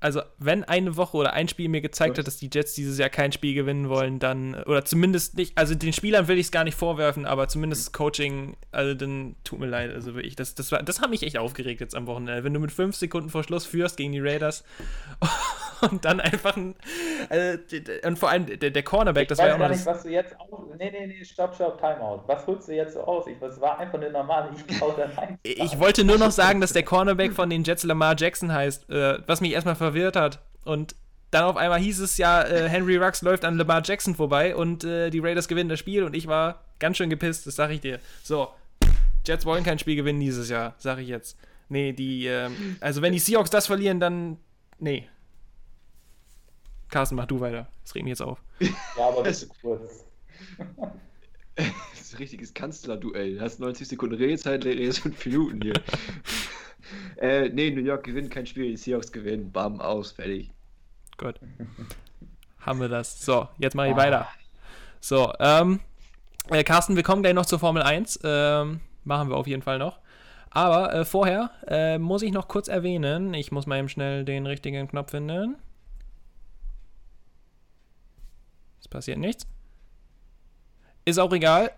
[0.00, 3.10] also wenn eine Woche oder ein Spiel mir gezeigt hat, dass die Jets dieses Jahr
[3.10, 6.64] kein Spiel gewinnen wollen, dann, oder zumindest nicht, also den Spielern will ich es gar
[6.64, 10.72] nicht vorwerfen, aber zumindest das Coaching, also dann tut mir leid, also wirklich, das, das,
[10.72, 12.42] war, das hat mich echt aufgeregt jetzt am Wochenende.
[12.42, 14.64] Wenn du mit fünf Sekunden vor Schluss führst gegen die Raiders
[15.90, 16.74] und dann einfach ein,
[17.28, 17.58] also,
[18.04, 19.94] und vor allem der, der Cornerback, das ich war weiß ja auch noch nicht, das,
[19.94, 20.60] was du jetzt aus.
[20.78, 22.22] Nee, nee, nee, stopp, stopp, Timeout.
[22.26, 23.26] Was holst du jetzt so aus?
[23.26, 25.38] Ich, das war einfach eine normale Ich oder Nein.
[25.44, 29.18] Ich wollte nur noch sagen, dass der Cornerback von den Jets Lamar Jackson heißt, äh,
[29.26, 30.40] was mich erstmal verwirrt hat.
[30.64, 30.94] Und
[31.30, 34.84] dann auf einmal hieß es ja, äh, Henry Rux läuft an Lamar Jackson vorbei und
[34.84, 37.80] äh, die Raiders gewinnen das Spiel und ich war ganz schön gepisst, das sage ich
[37.80, 38.00] dir.
[38.22, 38.48] So,
[39.26, 41.38] Jets wollen kein Spiel gewinnen dieses Jahr, sage ich jetzt.
[41.68, 44.36] Nee, die, ähm, also wenn die Seahawks das verlieren, dann,
[44.78, 45.08] nee.
[46.92, 47.66] Carsten, mach du weiter.
[47.82, 48.38] Das regt mich jetzt auf.
[48.96, 50.04] Ja, aber bitte kurz.
[51.54, 53.34] Das ist ein richtiges Kanzlerduell.
[53.34, 55.74] Du hast 90 Sekunden Redezeit, redest 5 Minuten hier.
[57.16, 59.52] äh, nee, New York gewinnt kein Spiel, die Seahawks gewinnen.
[59.52, 60.50] Bam, aus, fertig.
[61.18, 61.38] Gut.
[62.58, 63.22] Haben wir das.
[63.22, 64.28] So, jetzt mache ich weiter.
[65.00, 65.80] So, ähm,
[66.48, 68.20] äh, Carsten, wir kommen gleich noch zur Formel 1.
[68.24, 69.98] Ähm, machen wir auf jeden Fall noch.
[70.50, 74.46] Aber äh, vorher äh, muss ich noch kurz erwähnen, ich muss mal eben schnell den
[74.46, 75.56] richtigen Knopf finden.
[78.82, 79.46] Es passiert nichts.
[81.04, 81.70] Ist auch egal.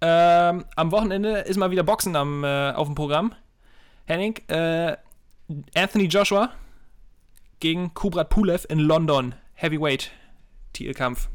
[0.00, 3.34] Ähm, am Wochenende ist mal wieder Boxen am, äh, auf dem Programm.
[4.06, 4.96] Henning, äh,
[5.74, 6.52] Anthony Joshua
[7.60, 9.36] gegen Kubrat Pulev in London.
[9.54, 10.10] Heavyweight
[10.72, 11.28] Titelkampf.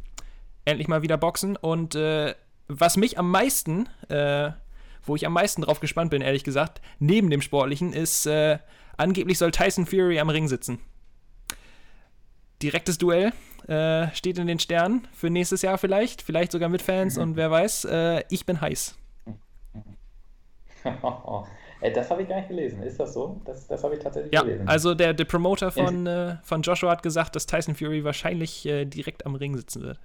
[0.65, 1.55] Endlich mal wieder Boxen.
[1.55, 2.35] Und äh,
[2.67, 4.51] was mich am meisten, äh,
[5.03, 8.59] wo ich am meisten drauf gespannt bin, ehrlich gesagt, neben dem Sportlichen, ist, äh,
[8.97, 10.79] angeblich soll Tyson Fury am Ring sitzen.
[12.61, 13.31] Direktes Duell
[13.67, 16.21] äh, steht in den Sternen für nächstes Jahr vielleicht.
[16.21, 17.85] Vielleicht sogar mit Fans und wer weiß.
[17.85, 18.97] Äh, ich bin heiß.
[21.93, 22.81] Das habe ich gar nicht gelesen.
[22.81, 23.39] Ist das so?
[23.45, 24.67] Das, das habe ich tatsächlich Ja, gelesen.
[24.67, 28.85] also der, der Promoter von, äh, von Joshua hat gesagt, dass Tyson Fury wahrscheinlich äh,
[28.85, 29.99] direkt am Ring sitzen wird.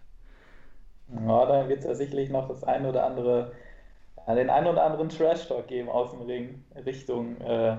[1.26, 3.53] Ja, dann wird es ja sicherlich noch das ein oder andere,
[4.28, 7.78] den einen oder anderen Trash-Talk geben aus dem Ring Richtung, äh,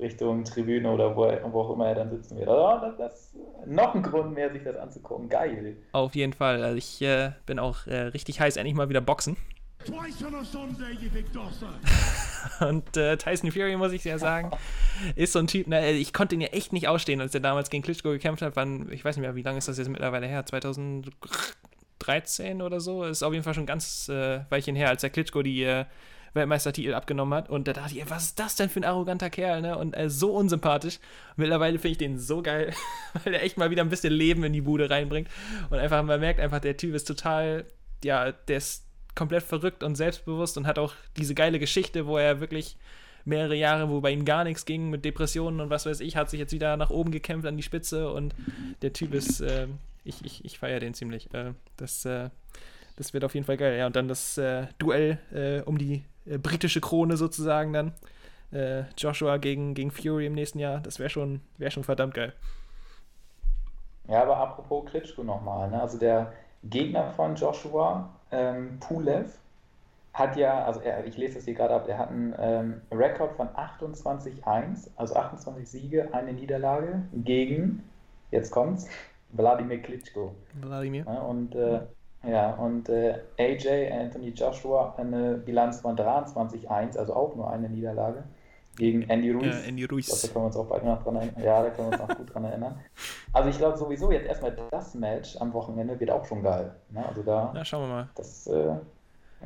[0.00, 2.48] Richtung Tribüne oder wo, er- wo auch immer er dann sitzen wird.
[2.48, 3.34] Also, das, das
[3.66, 5.28] noch ein Grund mehr, sich das anzugucken.
[5.28, 5.76] Geil.
[5.92, 6.62] Auf jeden Fall.
[6.62, 9.36] Also ich äh, bin auch äh, richtig heiß, endlich mal wieder boxen.
[12.60, 14.50] Und äh, Tyson Fury, muss ich ja sagen,
[15.16, 17.70] ist so ein Typ, ne, ich konnte ihn ja echt nicht ausstehen, als er damals
[17.70, 18.56] gegen Klitschko gekämpft hat.
[18.56, 20.44] Wann, ich weiß nicht mehr, wie lange ist das jetzt mittlerweile her?
[20.44, 23.04] 2013 oder so?
[23.04, 25.84] Ist auf jeden Fall schon ganz äh, Weilchen her, als der Klitschko die äh,
[26.34, 27.48] Weltmeistertitel abgenommen hat.
[27.48, 29.76] Und da dachte ich, ey, was ist das denn für ein arroganter Kerl, ne?
[29.76, 30.98] Und äh, so unsympathisch.
[31.36, 32.72] Mittlerweile finde ich den so geil,
[33.24, 35.28] weil er echt mal wieder ein bisschen Leben in die Bude reinbringt.
[35.70, 37.64] Und einfach, man merkt einfach, der Typ ist total,
[38.04, 42.40] ja, der ist komplett verrückt und selbstbewusst und hat auch diese geile Geschichte, wo er
[42.40, 42.76] wirklich
[43.24, 46.30] mehrere Jahre, wo bei ihm gar nichts ging mit Depressionen und was weiß ich, hat
[46.30, 48.34] sich jetzt wieder nach oben gekämpft an die Spitze und
[48.82, 49.66] der Typ ist, äh,
[50.04, 51.32] ich, ich, ich feiere den ziemlich.
[51.34, 52.30] Äh, das, äh,
[52.96, 53.78] das wird auf jeden Fall geil.
[53.78, 57.92] Ja, und dann das äh, Duell äh, um die äh, britische Krone sozusagen dann.
[58.52, 62.32] Äh, Joshua gegen, gegen Fury im nächsten Jahr, das wäre schon, wär schon verdammt geil.
[64.08, 65.80] Ja, aber apropos Klitschko nochmal, ne?
[65.80, 66.32] Also der
[66.64, 69.38] Gegner von Joshua, ähm, Pulev,
[70.12, 73.36] hat ja, also er, ich lese das hier gerade ab, er hat einen ähm, Rekord
[73.36, 77.84] von 28-1, also 28 Siege, eine Niederlage gegen,
[78.32, 78.88] jetzt kommt's,
[79.32, 80.34] Wladimir Klitschko.
[80.60, 81.04] Wladimir.
[81.06, 81.82] Ja, und äh,
[82.28, 88.24] ja, und äh, AJ, Anthony Joshua, eine Bilanz von 23-1, also auch nur eine Niederlage
[88.76, 89.46] gegen Andy Ruiz.
[89.46, 90.22] Ja, Andy Ich glaube, da Ruiz.
[90.32, 91.42] können wir uns auch bald noch dran erinnern.
[91.42, 92.78] Ja, da können wir uns noch gut dran erinnern.
[93.32, 96.74] Also ich glaube sowieso jetzt erstmal das Match am Wochenende wird auch schon geil.
[96.90, 97.04] Ne?
[97.06, 98.08] Also da, Na, schauen wir mal.
[98.14, 98.70] das ist äh,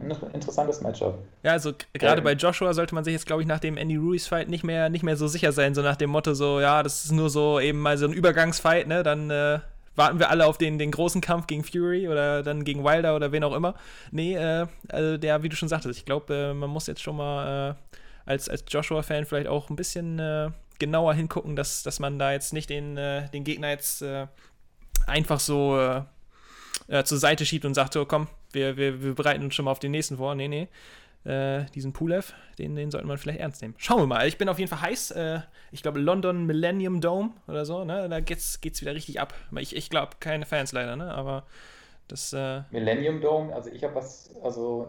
[0.01, 1.19] ein interessantes Matchup.
[1.43, 2.25] Ja, also gerade Ähm.
[2.25, 5.03] bei Joshua sollte man sich jetzt, glaube ich, nach dem Andy Ruiz-Fight nicht mehr, nicht
[5.05, 7.79] mehr so sicher sein, so nach dem Motto, so, ja, das ist nur so eben
[7.81, 9.03] mal so ein Übergangsfight, ne?
[9.05, 9.59] Dann äh,
[9.97, 13.33] warten wir alle auf den, den großen Kampf gegen Fury oder dann gegen Wilder oder
[13.33, 13.75] wen auch immer.
[14.11, 17.17] Nee, äh, also der, wie du schon sagtest, ich glaube, äh, man muss jetzt schon
[17.17, 17.75] mal äh,
[18.27, 22.53] als, als Joshua-Fan vielleicht auch ein bisschen äh, genauer hingucken, dass, dass man da jetzt
[22.53, 24.27] nicht den, äh, den Gegner jetzt äh,
[25.07, 26.05] einfach so
[27.05, 29.79] zur Seite schiebt und sagt, so komm, wir, wir, wir bereiten uns schon mal auf
[29.79, 30.35] den nächsten vor.
[30.35, 30.69] Nee, nee.
[31.25, 33.75] Äh, diesen Pulev, den, den sollte man vielleicht ernst nehmen.
[33.79, 34.29] Schauen wir mal.
[34.29, 35.13] Ich bin auf jeden Fall heiß.
[35.13, 35.41] Äh,
[35.73, 38.09] ich glaube, London Millennium Dome oder so, ne?
[38.09, 39.33] Da geht's, geht's wieder richtig ab.
[39.59, 41.13] Ich, ich glaube, keine Fans leider, ne?
[41.15, 41.45] Aber
[42.09, 44.89] Das, äh, Millennium Dome, also ich habe was, also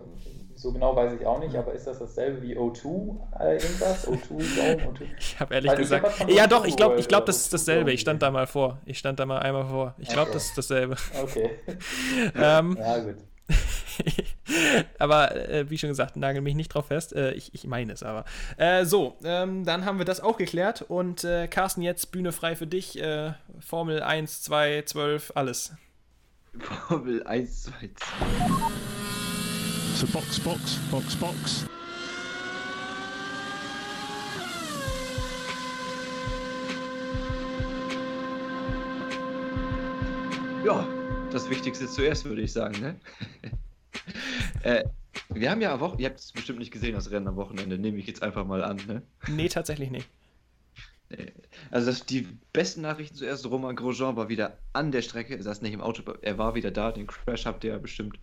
[0.58, 4.06] so genau weiß ich auch nicht, aber ist das dasselbe wie O2 äh, irgendwas?
[4.06, 4.92] O2 Dome?
[4.92, 5.02] O2?
[5.18, 6.12] ich habe ehrlich ich hab gesagt.
[6.12, 7.92] von ja, doch, O2, ich glaube, ich glaub, äh, das ist O2 dasselbe.
[7.94, 8.80] Ich stand da mal vor.
[8.86, 9.96] Ich stand da mal einmal vor.
[10.00, 10.34] Ich glaube, Okay.
[10.34, 10.98] das ist dasselbe.
[11.24, 11.52] Okay.
[12.36, 13.16] ähm, Ja, gut.
[15.00, 17.14] aber äh, wie schon gesagt, nagel mich nicht drauf fest.
[17.14, 18.26] Äh, ich, ich meine es aber.
[18.58, 20.84] Äh, so, ähm, dann haben wir das auch geklärt.
[20.88, 23.02] Und äh, Carsten, jetzt Bühne frei für dich.
[23.02, 25.74] Äh, Formel 1, 2, 12, alles.
[26.88, 27.96] Formel 1, 2, 3.
[29.96, 31.66] So box, box, box, box.
[40.66, 40.88] Ja,
[41.32, 42.96] das Wichtigste zuerst, würde ich sagen, ne?
[44.64, 44.84] äh,
[45.30, 47.78] wir haben ja am Wochenende, ihr habt es bestimmt nicht gesehen, das Rennen am Wochenende,
[47.78, 49.02] nehme ich jetzt einfach mal an, ne?
[49.28, 50.10] Nee, tatsächlich nicht.
[51.72, 55.62] Also das, die besten Nachrichten zuerst, Romain Grosjean war wieder an der Strecke, er saß
[55.62, 58.20] nicht im Auto, er war wieder da, den Crash habt ihr ja bestimmt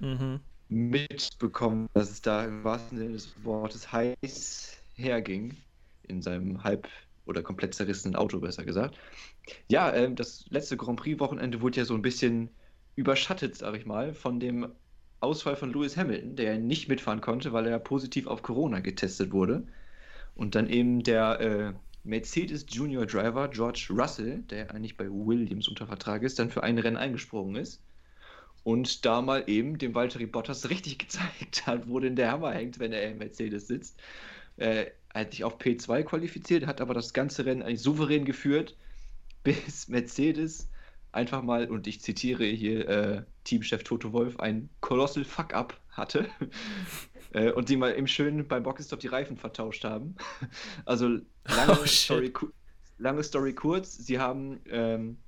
[0.00, 0.40] Mhm.
[0.68, 5.56] mitbekommen, dass es da im wahrsten Sinne des Wortes heiß herging,
[6.02, 6.88] in seinem halb
[7.26, 8.98] oder komplett zerrissenen Auto, besser gesagt.
[9.68, 12.50] Ja, ähm, das letzte Grand Prix-Wochenende wurde ja so ein bisschen
[12.96, 14.72] überschattet, sag ich mal, von dem
[15.24, 19.64] Ausfall von Lewis Hamilton, der nicht mitfahren konnte, weil er positiv auf Corona getestet wurde.
[20.34, 21.72] Und dann eben der äh,
[22.04, 26.78] Mercedes Junior Driver George Russell, der eigentlich bei Williams unter Vertrag ist, dann für ein
[26.78, 27.80] Rennen eingesprungen ist
[28.64, 32.78] und da mal eben dem Valtteri Bottas richtig gezeigt hat, wo denn der Hammer hängt,
[32.78, 34.00] wenn er im Mercedes sitzt.
[34.56, 38.76] Äh, er hat sich auf P2 qualifiziert, hat aber das ganze Rennen eigentlich souverän geführt,
[39.44, 40.68] bis Mercedes
[41.14, 46.28] einfach mal, und ich zitiere hier äh, Teamchef Toto Wolf, ein Colossal Fuck-up hatte
[47.32, 50.16] äh, und die mal eben schön beim Boxenstopp die Reifen vertauscht haben.
[50.84, 51.08] Also
[51.46, 51.86] lange, Oh.
[51.86, 52.32] Story,
[52.98, 55.18] lange Story kurz, sie haben ähm,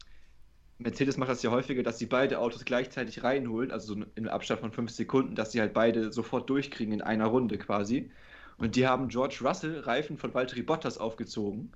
[0.79, 4.29] Mercedes macht das ja häufiger, dass sie beide Autos gleichzeitig reinholen, also so in einem
[4.29, 8.11] Abstand von fünf Sekunden, dass sie halt beide sofort durchkriegen in einer Runde quasi.
[8.59, 11.73] Und die haben George Russell Reifen von Valtteri Bottas aufgezogen.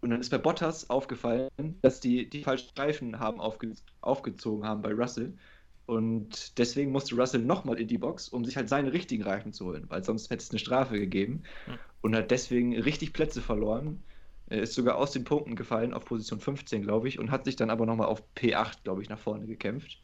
[0.00, 1.48] Und dann ist bei Bottas aufgefallen,
[1.82, 5.32] dass die die falschen Reifen haben aufge aufgezogen haben bei Russell.
[5.86, 9.66] Und deswegen musste Russell nochmal in die Box, um sich halt seine richtigen Reifen zu
[9.66, 11.44] holen, weil sonst hätte es eine Strafe gegeben.
[11.66, 11.78] Hm.
[12.02, 14.02] Und hat deswegen richtig Plätze verloren.
[14.48, 17.56] Er ist sogar aus den Punkten gefallen auf Position 15, glaube ich, und hat sich
[17.56, 20.00] dann aber nochmal auf P8, glaube ich, nach vorne gekämpft.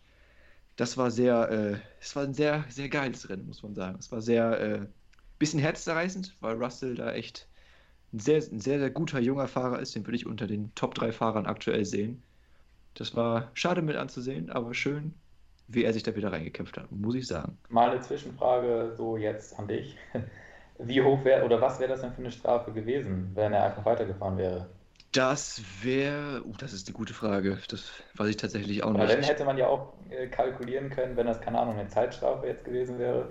[0.76, 3.99] Das war sehr, äh, es war ein sehr, sehr geiles Rennen, muss man sagen.
[4.01, 4.86] Es war sehr, äh,
[5.38, 7.49] bisschen herzzerreißend, weil Russell da echt
[8.12, 9.94] ein sehr, ein sehr, sehr guter junger Fahrer ist.
[9.94, 12.22] Den würde ich unter den Top 3 Fahrern aktuell sehen.
[12.94, 15.14] Das war schade mit anzusehen, aber schön,
[15.68, 17.58] wie er sich da wieder reingekämpft hat, muss ich sagen.
[17.68, 19.96] Mal eine Zwischenfrage so jetzt an dich.
[20.78, 23.84] Wie hoch wäre oder was wäre das denn für eine Strafe gewesen, wenn er einfach
[23.84, 24.68] weitergefahren wäre?
[25.12, 27.58] Das wäre, uh, das ist eine gute Frage.
[27.68, 29.28] Das weiß ich tatsächlich auch Weil dann nicht.
[29.28, 32.98] hätte man ja auch äh, kalkulieren können, wenn das, keine Ahnung, eine Zeitstrafe jetzt gewesen
[32.98, 33.30] wäre.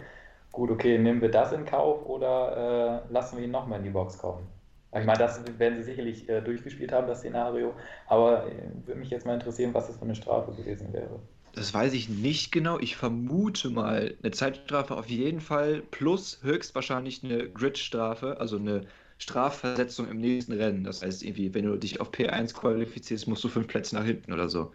[0.51, 3.89] Gut, okay, nehmen wir das in Kauf oder äh, lassen wir ihn nochmal in die
[3.91, 4.47] Box kommen?
[4.93, 7.75] Ich meine, das werden sie sicherlich äh, durchgespielt haben, das Szenario,
[8.07, 11.21] aber äh, würde mich jetzt mal interessieren, was das für eine Strafe gewesen wäre.
[11.53, 12.79] Das weiß ich nicht genau.
[12.79, 18.87] Ich vermute mal eine Zeitstrafe auf jeden Fall plus höchstwahrscheinlich eine Grid-Strafe, also eine
[19.17, 20.83] Strafversetzung im nächsten Rennen.
[20.85, 24.31] Das heißt irgendwie, wenn du dich auf P1 qualifizierst, musst du fünf Plätze nach hinten
[24.33, 24.73] oder so.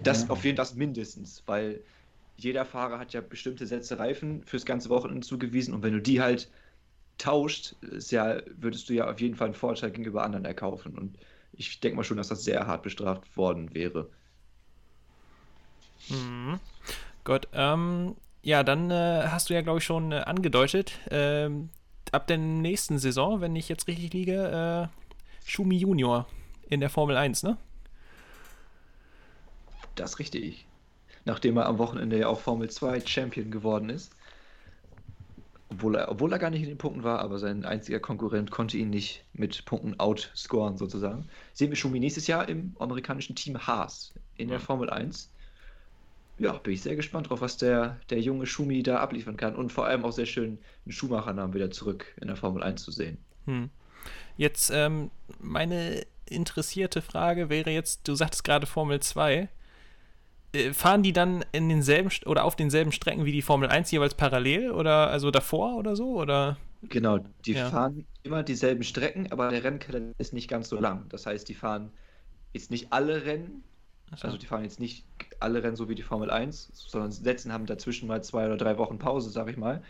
[0.00, 0.30] Das Mhm.
[0.30, 1.84] auf jeden Fall das mindestens, weil
[2.36, 6.20] jeder Fahrer hat ja bestimmte Sätze Reifen fürs ganze Wochenende zugewiesen und wenn du die
[6.20, 6.50] halt
[7.22, 10.98] tauscht, ist ja, würdest du ja auf jeden Fall einen Vorteil gegenüber anderen erkaufen.
[10.98, 11.18] Und
[11.52, 14.10] ich denke mal schon, dass das sehr hart bestraft worden wäre.
[16.08, 16.58] Mhm.
[17.24, 21.70] Gut, ähm, ja, dann äh, hast du ja, glaube ich, schon äh, angedeutet, ähm,
[22.10, 26.26] ab der nächsten Saison, wenn ich jetzt richtig liege, äh, Schumi Junior
[26.68, 27.56] in der Formel 1, ne?
[29.94, 30.66] Das richtig.
[31.24, 34.12] Nachdem er am Wochenende ja auch Formel 2 Champion geworden ist.
[35.72, 38.76] Obwohl er, obwohl er gar nicht in den Punkten war, aber sein einziger Konkurrent konnte
[38.76, 41.26] ihn nicht mit Punkten outscoren, sozusagen.
[41.54, 44.60] Sehen wir Schumi nächstes Jahr im amerikanischen Team Haas in der.
[44.60, 45.30] Formel 1.
[46.38, 49.54] Ja, bin ich sehr gespannt drauf, was der, der junge Schumi da abliefern kann.
[49.56, 52.90] Und vor allem auch sehr schön, einen Schumacher-Namen wieder zurück in der Formel 1 zu
[52.90, 53.18] sehen.
[53.46, 53.70] Hm.
[54.36, 55.10] Jetzt, ähm,
[55.40, 59.48] meine interessierte Frage wäre jetzt, du sagtest gerade Formel 2.
[60.52, 64.14] Äh, fahren die dann in denselben oder auf denselben Strecken wie die Formel 1 jeweils
[64.14, 66.20] parallel oder also davor oder so?
[66.20, 66.56] Oder?
[66.82, 67.70] Genau, die Ja.
[67.70, 71.06] fahren immer dieselben Strecken, aber der Rennkalender ist nicht ganz so lang.
[71.08, 71.90] Das heißt, die fahren
[72.52, 73.64] jetzt nicht alle Rennen,
[74.12, 74.26] Achso.
[74.26, 75.06] Also die fahren jetzt nicht
[75.40, 78.76] alle Rennen so wie die Formel 1, sondern setzen haben dazwischen mal zwei oder drei
[78.76, 79.82] Wochen Pause, sag ich mal.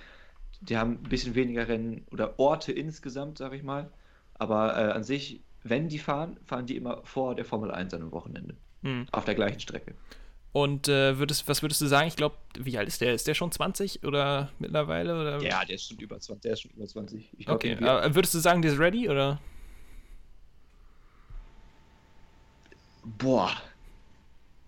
[0.60, 3.90] Die haben ein bisschen weniger Rennen oder Orte insgesamt, sag ich mal.
[4.34, 8.02] Aber äh, an sich, wenn die fahren, fahren die immer vor der Formel 1 an
[8.02, 8.54] einem Wochenende.
[8.82, 9.06] Hm.
[9.10, 9.94] Auf der gleichen Strecke.
[10.52, 12.08] Und äh, würdest, was würdest du sagen?
[12.08, 13.14] Ich glaube, wie alt ist der?
[13.14, 15.18] Ist der schon 20 oder mittlerweile?
[15.18, 15.42] Oder?
[15.42, 16.42] Ja, der ist schon über 20.
[16.42, 17.30] Der ist schon über 20.
[17.38, 19.40] Ich glaub, Okay, aber würdest du sagen, der ist ready oder?
[23.02, 23.52] Boah.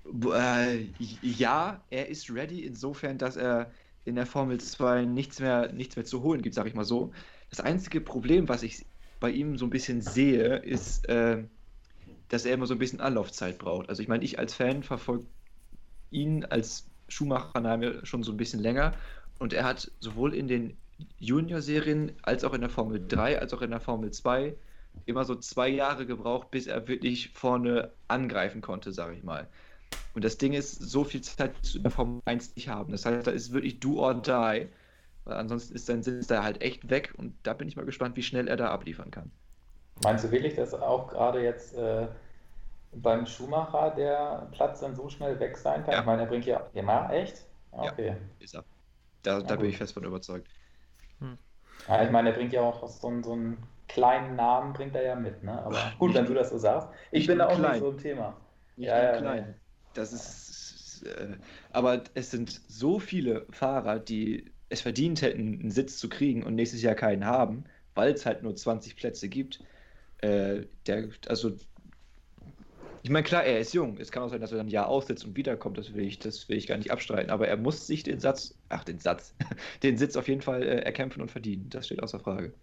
[0.04, 0.86] Boah, äh,
[1.20, 3.70] ja, er ist ready insofern, dass er
[4.06, 7.12] in der Formel 2 nichts mehr, nichts mehr zu holen gibt, sag ich mal so.
[7.50, 8.86] Das einzige Problem, was ich
[9.20, 11.44] bei ihm so ein bisschen sehe, ist, äh,
[12.28, 13.90] dass er immer so ein bisschen Anlaufzeit braucht.
[13.90, 15.26] Also ich meine, ich als Fan verfolge
[16.14, 18.92] ihn als Schumacher schon so ein bisschen länger
[19.38, 20.76] und er hat sowohl in den
[21.18, 24.54] Junior-Serien als auch in der Formel 3 als auch in der Formel 2
[25.06, 29.48] immer so zwei Jahre gebraucht, bis er wirklich vorne angreifen konnte, sage ich mal.
[30.14, 32.92] Und das Ding ist, so viel Zeit zu der Formel 1 nicht haben.
[32.92, 34.68] Das heißt, da ist wirklich do or die.
[35.24, 38.16] Weil ansonsten ist sein Sitz da halt echt weg und da bin ich mal gespannt,
[38.16, 39.30] wie schnell er da abliefern kann.
[40.02, 42.06] Meinst du wirklich, dass auch gerade jetzt äh,
[42.94, 45.96] beim Schumacher der Platz dann so schnell weg sein kann?
[45.96, 46.00] Ja.
[46.00, 46.70] Ich meine, er bringt ja.
[46.74, 47.46] Ja, echt?
[47.80, 47.92] Ja.
[47.92, 48.16] Okay.
[48.38, 48.64] Ist er.
[49.22, 49.70] Da, da Ja, bin gut.
[49.70, 50.48] ich fest von überzeugt.
[51.88, 55.02] Ja, ich meine, er bringt ja auch so einen, so einen kleinen Namen, bringt er
[55.02, 55.62] ja mit, ne?
[55.62, 56.88] Aber Ach, gut, nicht wenn du das so sagst.
[57.10, 57.78] Ich nicht bin da auch nicht klein.
[57.78, 58.36] so im Thema.
[58.76, 59.46] Nicht Ja, ja, klein.
[59.46, 59.54] nee.
[59.92, 61.02] Das ist.
[61.04, 61.38] Äh,
[61.70, 66.54] aber es sind so viele Fahrer, die es verdient hätten, einen Sitz zu kriegen und
[66.54, 67.64] nächstes Jahr keinen haben,
[67.94, 69.62] weil es halt nur 20 Plätze gibt.
[70.18, 71.56] Äh, der, also.
[73.04, 73.98] Ich meine, klar, er ist jung.
[73.98, 75.76] Es kann auch sein, dass er dann ein Jahr aussitzt und wiederkommt.
[75.76, 77.30] Das will ich, das will ich gar nicht abstreiten.
[77.30, 79.34] Aber er muss sich den Satz, ach, den Satz,
[79.82, 81.68] den Sitz auf jeden Fall äh, erkämpfen und verdienen.
[81.68, 82.54] Das steht außer Frage.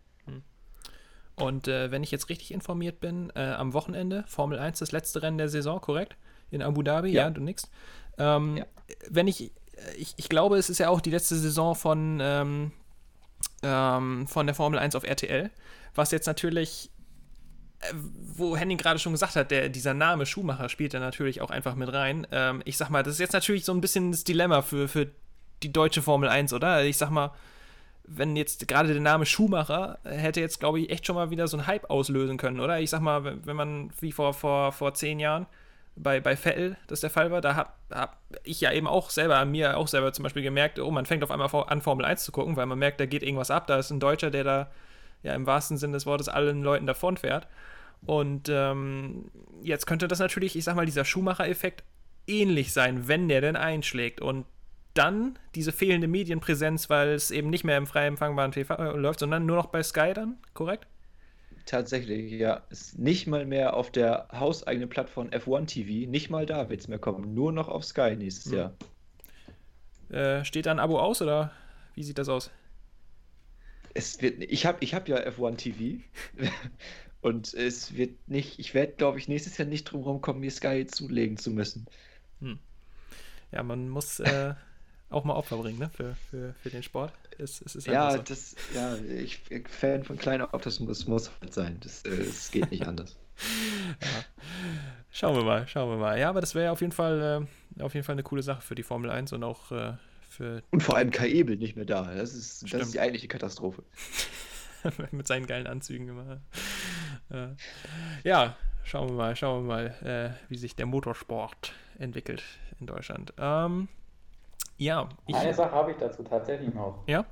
[1.35, 5.21] Und äh, wenn ich jetzt richtig informiert bin, äh, am Wochenende Formel 1 das letzte
[5.21, 6.15] Rennen der Saison, korrekt?
[6.49, 7.29] In Abu Dhabi, ja, Ja.
[7.29, 7.69] du nix.
[8.17, 8.65] Ähm, Ja.
[9.09, 9.51] Wenn ich,
[9.97, 12.71] ich, ich glaube, es ist ja auch die letzte Saison von, ähm,
[13.63, 15.49] ähm, von der Formel 1 auf RTL,
[15.95, 16.90] was jetzt natürlich, äh,
[18.35, 21.75] wo Henning gerade schon gesagt hat, der, dieser Name Schumacher spielt da natürlich auch einfach
[21.75, 22.27] mit rein.
[22.31, 25.07] Ähm, ich sag mal, das ist jetzt natürlich so ein bisschen das Dilemma für, für
[25.63, 26.83] die deutsche Formel 1, oder?
[26.83, 27.31] Ich sag mal,
[28.03, 31.47] wenn jetzt gerade der Name Schumacher äh, hätte jetzt, glaube ich, echt schon mal wieder
[31.47, 32.79] so einen Hype auslösen können, oder?
[32.79, 35.47] Ich sag mal, wenn, man wie vor, vor, vor zehn Jahren
[35.95, 39.43] bei, bei Vettel das der Fall war, da habe hab ich ja eben auch selber,
[39.45, 42.31] mir auch selber zum Beispiel gemerkt, oh, man fängt auf einmal an, Formel 1 zu
[42.31, 44.71] gucken, weil man merkt, da geht irgendwas ab, da ist ein Deutscher, der da
[45.23, 47.47] ja im wahrsten Sinne des Wortes allen Leuten davonfährt.
[48.05, 49.29] Und ähm,
[49.61, 51.83] jetzt könnte das natürlich, ich sag mal, dieser Schumacher-Effekt
[52.27, 54.21] ähnlich sein, wenn der denn einschlägt.
[54.21, 54.45] Und
[54.93, 59.45] dann diese fehlende Medienpräsenz, weil es eben nicht mehr im frei empfangbaren TV läuft, sondern
[59.45, 60.87] nur noch bei Sky dann, korrekt?
[61.65, 62.63] Tatsächlich, ja.
[62.69, 66.87] Ist nicht mal mehr auf der hauseigenen Plattform F1 TV, nicht mal da wird es
[66.87, 67.33] mehr kommen.
[67.33, 68.57] Nur noch auf Sky nächstes Hm.
[68.57, 68.73] Jahr.
[70.09, 71.51] Äh, steht da ein Abo aus oder
[71.95, 72.51] wie sieht das aus?
[73.93, 76.03] Es wird, ich habe ich hab ja F1 TV
[77.21, 80.85] und es wird nicht, ich werde, glaube ich, nächstes Jahr nicht drum kommen, mir Sky
[80.87, 81.87] zulegen zu müssen.
[83.51, 84.53] Ja, man muss äh,
[85.09, 85.89] auch mal Opfer bringen, ne?
[85.89, 87.13] Für, für, für den Sport.
[87.37, 88.21] Es, es ist Ja, einfach so.
[88.23, 91.79] das, ja, ich bin Fan von kleiner Optimismus muss halt sein.
[91.81, 93.17] Das, äh, das geht nicht anders.
[95.11, 96.17] Schauen wir mal, schauen wir mal.
[96.19, 98.61] Ja, aber das wäre ja auf jeden Fall äh, auf jeden Fall eine coole Sache
[98.61, 99.93] für die Formel 1 und auch äh,
[100.31, 102.03] für Und vor allem Kai Ebel nicht mehr da.
[102.13, 103.83] Das ist, das ist die eigentliche Katastrophe.
[105.11, 106.41] mit seinen geilen Anzügen immer.
[107.29, 107.49] Äh,
[108.23, 112.43] ja, schauen wir mal, schauen wir mal, äh, wie sich der Motorsport entwickelt
[112.79, 113.33] in Deutschland.
[113.37, 113.87] Ähm,
[114.77, 117.03] ja, ich, Eine Sache habe ich dazu tatsächlich noch.
[117.07, 117.25] ja,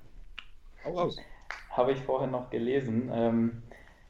[0.85, 1.17] Hau raus.
[1.71, 3.09] Habe ich vorhin noch gelesen.
[3.13, 3.63] Ähm,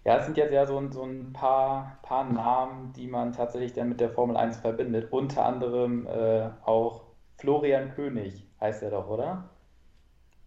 [0.04, 3.74] ja, es sind jetzt ja so, ein- so ein paar, paar Namen, die man tatsächlich
[3.74, 5.12] dann mit der Formel 1 verbindet.
[5.12, 7.04] Unter anderem äh, auch
[7.38, 9.50] Florian König, heißt er doch, oder?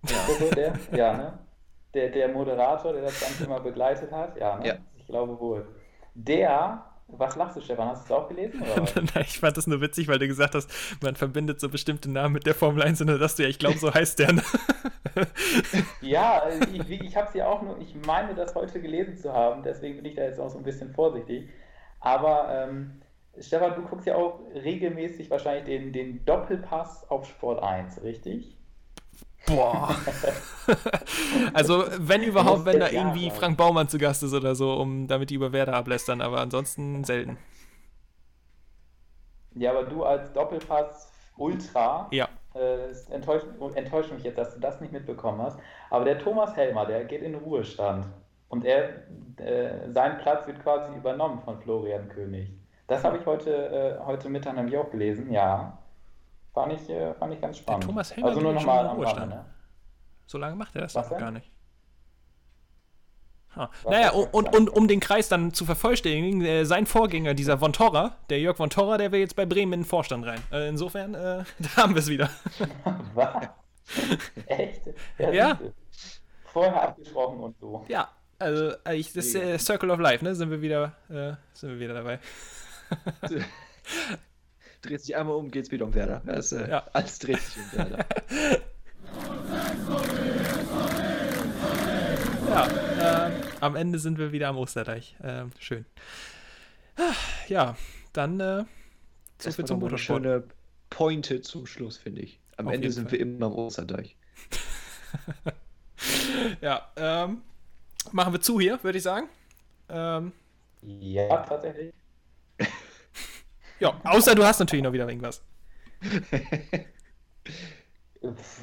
[0.09, 0.49] Ja.
[0.55, 0.73] Der?
[0.93, 1.39] Ja, ne?
[1.95, 4.37] Der, der Moderator, der das Ganze immer begleitet hat?
[4.39, 4.67] Ja, ne?
[4.67, 4.75] Ja.
[4.97, 5.67] Ich glaube wohl.
[6.15, 7.89] Der, was lachst du, Stefan?
[7.89, 8.61] Hast du es auch gelesen?
[9.15, 10.71] Nein, ich fand das nur witzig, weil du gesagt hast,
[11.03, 13.59] man verbindet so bestimmte Namen mit der Formel 1 und dann sagst du ja, ich
[13.59, 14.33] glaube, so heißt der.
[14.33, 14.43] Ne?
[16.01, 16.43] Ja,
[16.73, 19.97] ich, ich habe es ja auch nur, ich meine das heute gelesen zu haben, deswegen
[19.97, 21.51] bin ich da jetzt auch so ein bisschen vorsichtig.
[22.01, 23.03] Aber ähm,
[23.39, 28.57] Stefan, du guckst ja auch regelmäßig wahrscheinlich den, den Doppelpass auf Sport 1, richtig?
[29.47, 29.95] Boah.
[31.55, 33.30] also, wenn überhaupt, wenn da irgendwie.
[33.30, 37.03] Frank Baumann zu Gast ist oder so, um damit die über Werder ablästern, aber ansonsten
[37.05, 37.39] selten.
[39.55, 42.28] Ja, aber du als Doppelpass Ultra, Ja.
[42.55, 45.59] äh, es enttäuscht, enttäuscht mich jetzt, dass du das nicht mitbekommen hast.
[45.91, 48.07] Aber der Thomas Helmer, der geht in den Ruhestand.
[48.49, 48.91] Und er,
[49.39, 52.51] äh, sein Platz wird quasi übernommen von Florian König.
[52.93, 55.78] Das habe ich heute, äh, heute Mittag nämlich auch gelesen, ja.
[56.53, 57.84] Fand ich, äh, fand ich ganz spannend.
[57.84, 59.30] Thomas Helmer also nur nochmal am Ruhestand.
[59.30, 59.47] Ne?
[60.26, 61.51] So lange macht er das Was doch gar nicht.
[63.57, 63.70] Ah.
[63.88, 67.72] Naja, und, und, und um den Kreis dann zu vervollständigen, äh, sein Vorgänger, dieser Von
[67.72, 70.43] Torra, der Jörg Von Torra, der will jetzt bei Bremen in den Vorstand rein.
[70.53, 72.28] Äh, insofern, äh, da haben wir es wieder.
[73.14, 73.49] Was?
[74.45, 74.82] Echt?
[75.16, 75.57] Ja.
[75.57, 75.72] siehste.
[76.45, 77.86] Vorher abgesprochen und so.
[77.88, 80.34] Ja, also äh, ich, das ist äh, Circle of Life, ne?
[80.34, 82.18] Sind wir wieder, äh, sind wir wieder dabei.
[84.82, 86.22] Dreht sich einmal um, geht's wieder um Werder.
[86.26, 86.86] Das, äh, Ja.
[86.93, 88.05] Alles dreht sich um Werder.
[92.49, 95.16] Ja, ähm, am Ende sind wir wieder am Osterdeich.
[95.22, 95.86] Ähm, schön.
[97.49, 97.76] Ja,
[98.12, 98.64] dann äh,
[99.38, 100.22] so Das viel zum mal eine Motorsport.
[100.22, 100.45] schöne
[100.90, 102.38] Pointe zum Schluss, finde ich.
[102.59, 103.12] Am Auf Ende sind Fall.
[103.12, 104.16] wir immer am Osterdeich.
[106.61, 107.43] Ja, ähm,
[108.11, 109.28] machen wir zu hier, würde ich sagen.
[109.88, 110.32] Ähm,
[110.82, 111.95] Ja, tatsächlich.
[113.81, 115.43] Ja, außer du hast natürlich noch wieder irgendwas.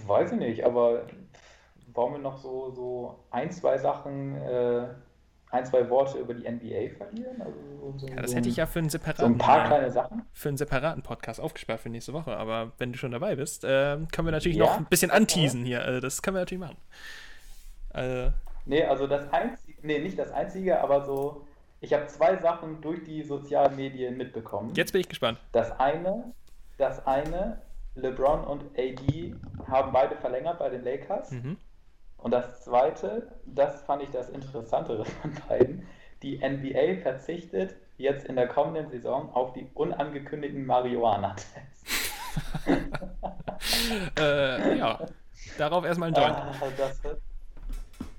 [0.07, 1.07] Weiß ich nicht, aber
[1.93, 4.87] wollen wir noch so, so ein, zwei Sachen, äh,
[5.49, 7.41] ein, zwei Worte über die NBA verlieren?
[7.41, 7.59] Also
[7.97, 10.23] so, Ja, das so hätte ich ja für einen So ein separaten, paar kleine Sachen.
[10.33, 12.35] für einen separaten Podcast aufgespart für nächste Woche.
[12.37, 15.51] Aber wenn du schon dabei bist, ähm, können wir natürlich Ja, noch ein bisschen ja.
[15.51, 15.83] anteasen hier.
[15.83, 16.77] Also, das können wir natürlich machen.
[17.89, 18.33] Also,
[18.65, 21.47] Nee, also das einzige, nee, nicht das einzige, aber so,
[21.81, 24.73] ich habe zwei Sachen durch die sozialen Medien mitbekommen.
[24.75, 25.39] jetzt bin ich gespannt.
[25.51, 26.33] Das eine,
[26.77, 27.61] das eine,
[27.95, 29.35] LeBron und AD
[29.67, 31.31] haben beide verlängert bei den Lakers.
[31.31, 31.57] Mhm.
[32.17, 35.87] Und das zweite, das fand ich das Interessantere von beiden,
[36.21, 42.11] die NBA verzichtet jetzt in der kommenden Saison auf die unangekündigten Marihuana-Tests.
[44.17, 44.99] Äh, ja,
[45.57, 46.35] darauf erstmal ein Joint.
[46.35, 47.01] Ah, das,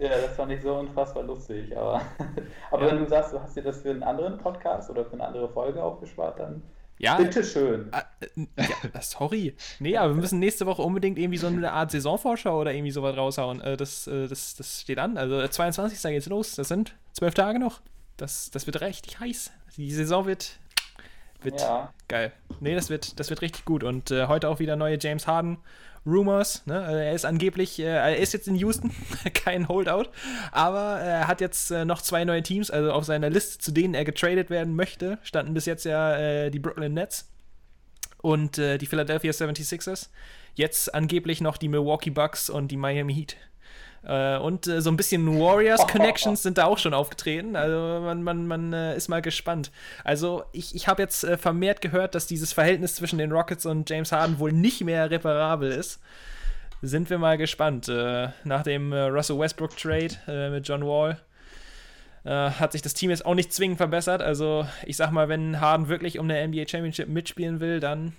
[0.01, 1.77] ja, das fand ich so unfassbar lustig.
[1.77, 2.01] Aber,
[2.71, 2.93] aber Ja.
[2.93, 5.49] wenn du sagst, du hast dir das für einen anderen Podcast oder für eine andere
[5.49, 6.63] Folge aufgespart, dann
[6.99, 7.89] Ja, bitteschön.
[7.93, 8.47] Ah, äh,
[8.95, 9.55] ja, sorry.
[9.79, 13.17] Nee, aber wir müssen nächste Woche unbedingt irgendwie so eine Art Saisonvorschau oder irgendwie sowas
[13.17, 13.61] raushauen.
[13.61, 15.17] Äh, das, äh, das, das steht an.
[15.17, 16.01] Also äh, 22.
[16.13, 16.57] geht's los.
[16.57, 17.81] Das sind zwölf Tage noch.
[18.17, 19.51] Das, das wird richtig heiß.
[19.77, 20.59] Die Saison wird,
[21.43, 21.93] wird Ja.
[22.09, 22.33] geil.
[22.61, 23.83] Nee, das wird, das wird richtig gut.
[23.83, 25.59] Und äh, heute auch wieder neue James Harden.
[26.07, 26.81] Rumors, ne?
[26.81, 28.91] Also er ist angeblich, äh, er ist jetzt in Houston,
[29.35, 30.07] kein Holdout,
[30.51, 33.71] aber äh, er hat jetzt äh, noch zwei neue Teams, also auf seiner Liste, zu
[33.71, 37.31] denen er getradet werden möchte, standen bis jetzt ja äh, die Brooklyn Nets
[38.23, 40.09] und äh, die Philadelphia 76ers.
[40.55, 43.37] Jetzt angeblich noch die Milwaukee Bucks und die Miami Heat.
[44.03, 47.57] Äh, und äh, so ein bisschen Warriors-Connections sind da auch schon aufgetreten.
[47.57, 49.71] Also man, man, man äh, ist mal gespannt.
[50.05, 53.89] Also ich, ich habe jetzt äh, vermehrt gehört, dass dieses Verhältnis zwischen den Rockets und
[53.91, 56.01] James Harden wohl nicht mehr reparabel ist.
[56.83, 57.89] Sind wir mal gespannt.
[57.89, 61.19] Äh, nach dem äh, Russell Westbrook-Trade äh, mit John Wall
[62.23, 64.21] hat sich das Team jetzt auch nicht zwingend verbessert.
[64.21, 68.13] Also ich sag mal, wenn Harden wirklich um eine NBA Championship mitspielen will, dann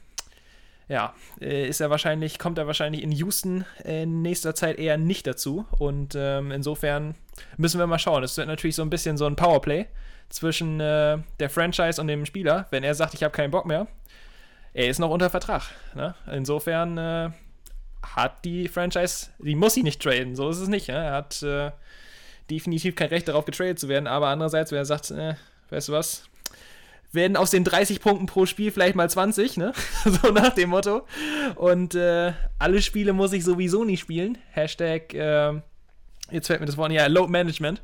[0.91, 5.25] ja, äh, ist er wahrscheinlich, kommt er wahrscheinlich in Houston in nächster Zeit eher nicht
[5.25, 5.65] dazu.
[5.79, 7.15] Und ähm, insofern
[7.55, 8.23] müssen wir mal schauen.
[8.23, 9.85] Es wird natürlich so ein bisschen so ein Powerplay
[10.27, 12.67] zwischen äh, der Franchise und dem Spieler.
[12.71, 13.87] Wenn er sagt, ich habe keinen Bock mehr,
[14.73, 15.63] er ist noch unter Vertrag.
[15.95, 16.13] Ne?
[16.29, 17.29] Insofern äh,
[18.03, 20.35] hat die Franchise, die muss ihn nicht traden.
[20.35, 20.89] So ist es nicht.
[20.89, 20.95] Ne?
[20.95, 21.71] Er hat äh,
[22.49, 24.07] definitiv kein Recht darauf, getradet zu werden.
[24.07, 25.35] Aber andererseits, wenn er sagt, äh,
[25.69, 26.29] weißt du was,
[27.11, 29.73] werden aus den 30 Punkten pro Spiel vielleicht mal 20, ne?
[30.05, 31.05] so nach dem Motto.
[31.55, 34.37] Und äh, alle Spiele muss ich sowieso nicht spielen.
[34.51, 35.53] Hashtag, äh,
[36.31, 37.81] jetzt fällt mir das Wort, ja, Load Management.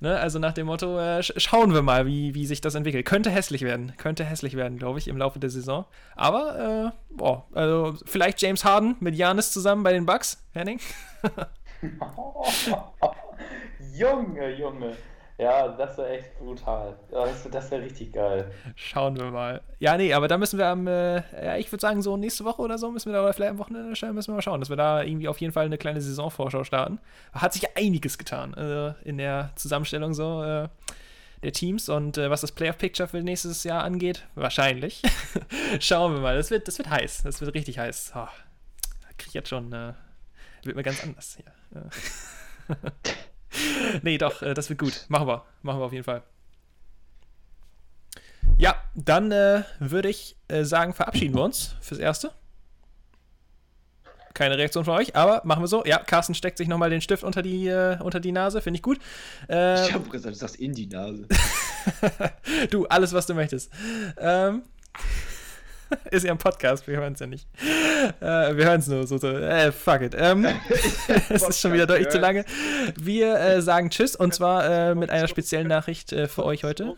[0.00, 0.16] Ne?
[0.16, 3.04] Also nach dem Motto, äh, sch schauen wir mal, wie, wie sich das entwickelt.
[3.04, 3.94] Könnte hässlich werden.
[3.96, 5.86] Könnte hässlich werden, glaube ich, im Laufe der Saison.
[6.14, 10.80] Aber, äh, boah, also vielleicht James Harden mit Janis zusammen bei den Bucks, Henning?
[13.94, 14.96] Junge, Junge.
[15.38, 16.98] Ja, das wäre echt brutal.
[17.12, 18.50] Ja, Das, das wäre richtig geil.
[18.74, 19.62] Schauen wir mal.
[19.78, 22.60] Ja, nee, aber da müssen wir am, äh, ja, ich würde sagen, so nächste Woche
[22.60, 24.68] oder so müssen wir da, oder vielleicht am Wochenende stellen, müssen wir mal schauen, dass
[24.68, 26.98] wir da irgendwie auf jeden Fall eine kleine Saisonvorschau starten.
[27.32, 30.68] Hat sich einiges getan äh, in der Zusammenstellung so äh,
[31.44, 35.02] der Teams und äh, was das Playoff-Picture für nächstes Jahr angeht, wahrscheinlich.
[35.78, 36.36] Schauen wir mal.
[36.36, 37.22] Das wird, das wird heiß.
[37.22, 38.12] Das wird richtig heiß.
[38.16, 38.26] Oh,
[39.16, 39.92] krieg ich jetzt schon, äh,
[40.64, 41.80] wird mir ganz anders hier.
[41.80, 42.74] Äh.
[44.02, 45.06] nee, doch, äh, das wird gut.
[45.08, 45.44] Machen wir.
[45.62, 46.22] Machen wir auf jeden Fall.
[48.56, 52.32] Ja, dann äh, würde ich äh, sagen, verabschieden wir uns fürs Erste.
[54.34, 55.84] Keine Reaktion von euch, aber machen wir so.
[55.84, 58.82] Ja, Carsten steckt sich nochmal den Stift unter die, äh, unter die Nase, finde ich
[58.82, 58.98] gut.
[59.48, 61.26] Äh, Ich habe gesagt, du sagst in die Nase.
[62.70, 63.72] du, alles, was du möchtest.
[64.16, 64.62] Ähm,
[66.10, 67.46] ist ja ein Podcast, wir hören es ja nicht.
[68.20, 70.14] Äh, wir hören es nur so, so äh, fuck it.
[70.16, 70.46] Ähm,
[71.28, 72.44] es ist schon wieder deutlich zu lange.
[72.96, 76.94] Wir äh, sagen Tschüss und zwar äh, mit einer speziellen Nachricht äh, für euch heute.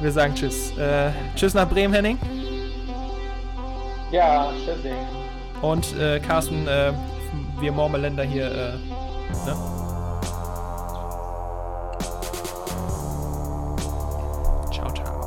[0.00, 0.76] Wir sagen Tschüss.
[0.78, 2.18] Äh, tschüss nach Bremen, Henning.
[4.12, 4.94] Ja, tschüssing.
[5.62, 6.92] Und äh, Carsten, äh,
[7.60, 9.75] wir Mormeländer hier, äh, ne?
[14.76, 15.25] 小茶。